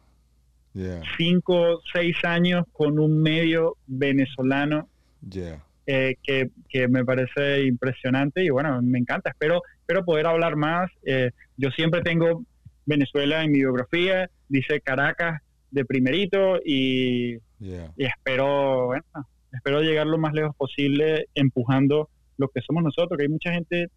[0.77, 4.89] Yeah, cinco, seis años con un medio venezolano
[5.25, 5.63] yeah.
[5.87, 9.29] eh, que, que me parece impresionante y bueno, me encanta.
[9.29, 10.91] Espero, espero poder hablar más.
[11.05, 12.43] Eh, yo siempre tengo
[12.85, 15.41] Venezuela en mi biografía, dice Caracas
[15.71, 17.93] de primerito y Yeah.
[17.95, 19.05] y espero, bueno,
[19.53, 23.87] espero llegar lo más lejos posible empujando lo que somos nosotros, que hay mucha gente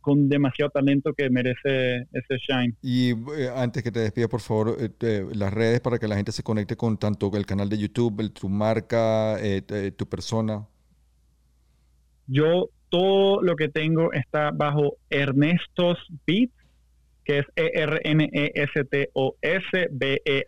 [0.00, 2.74] con demasiado talento que merece ese shine.
[2.82, 6.32] Y eh, antes que te despidas, por favor, eh, las redes para que la gente
[6.32, 10.66] se conecte con tanto el canal de YouTube, el- tu marca, eh, tu persona.
[12.26, 16.52] Yo todo lo que tengo está bajo Ernestos Beats,
[17.24, 17.70] que es E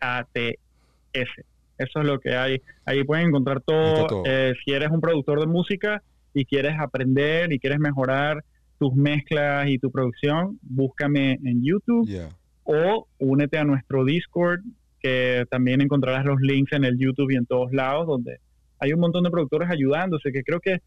[0.01, 1.31] E-R-N-E-S-T-O-S-B-E-A-T-S.
[1.79, 2.61] Eso es lo que hay.
[2.85, 4.23] Ahí pueden encontrar todo.
[4.65, 6.03] si eres un productor de música
[6.35, 8.45] y quieres aprender y quieres mejorar
[8.81, 12.31] tus mezclas y tu producción, búscame en YouTube Yeah.
[12.65, 14.61] o únete a nuestro Discord,
[15.01, 18.39] que también encontrarás los links en el YouTube y en todos lados, donde
[18.79, 20.79] hay un montón de productores ayudándose, que creo que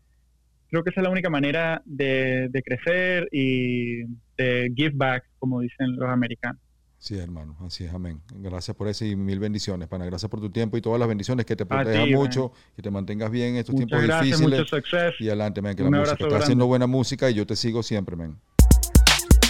[0.69, 4.05] creo que esa es la única manera de, de crecer y
[4.37, 6.59] de give back, como dicen los americanos.
[7.03, 8.21] Sí, hermano, así es, amén.
[8.33, 10.05] Gracias por eso y mil bendiciones, pana.
[10.05, 12.21] Gracias por tu tiempo y todas las bendiciones, que te proteja ti, man.
[12.21, 14.59] mucho, que te mantengas bien en estos Muchas tiempos gracias, difíciles.
[14.61, 15.13] mucho success.
[15.19, 16.43] Y adelante, man, que Un la abrazo música está grande.
[16.45, 18.39] haciendo buena música y yo te sigo siempre, man.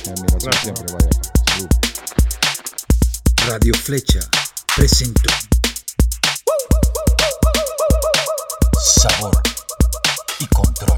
[0.04, 0.56] Gracias.
[0.64, 1.10] siempre, vaya.
[1.10, 1.51] pa.
[1.54, 1.70] Salud.
[3.51, 4.20] Radio Flecha
[4.76, 5.30] presentó
[8.82, 9.32] Sabor
[10.39, 10.97] y control.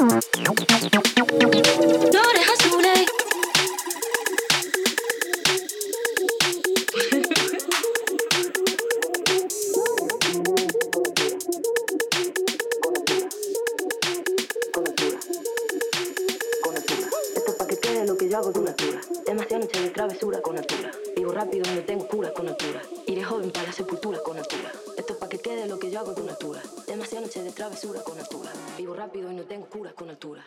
[0.00, 0.67] うん。
[30.10, 30.44] Altura.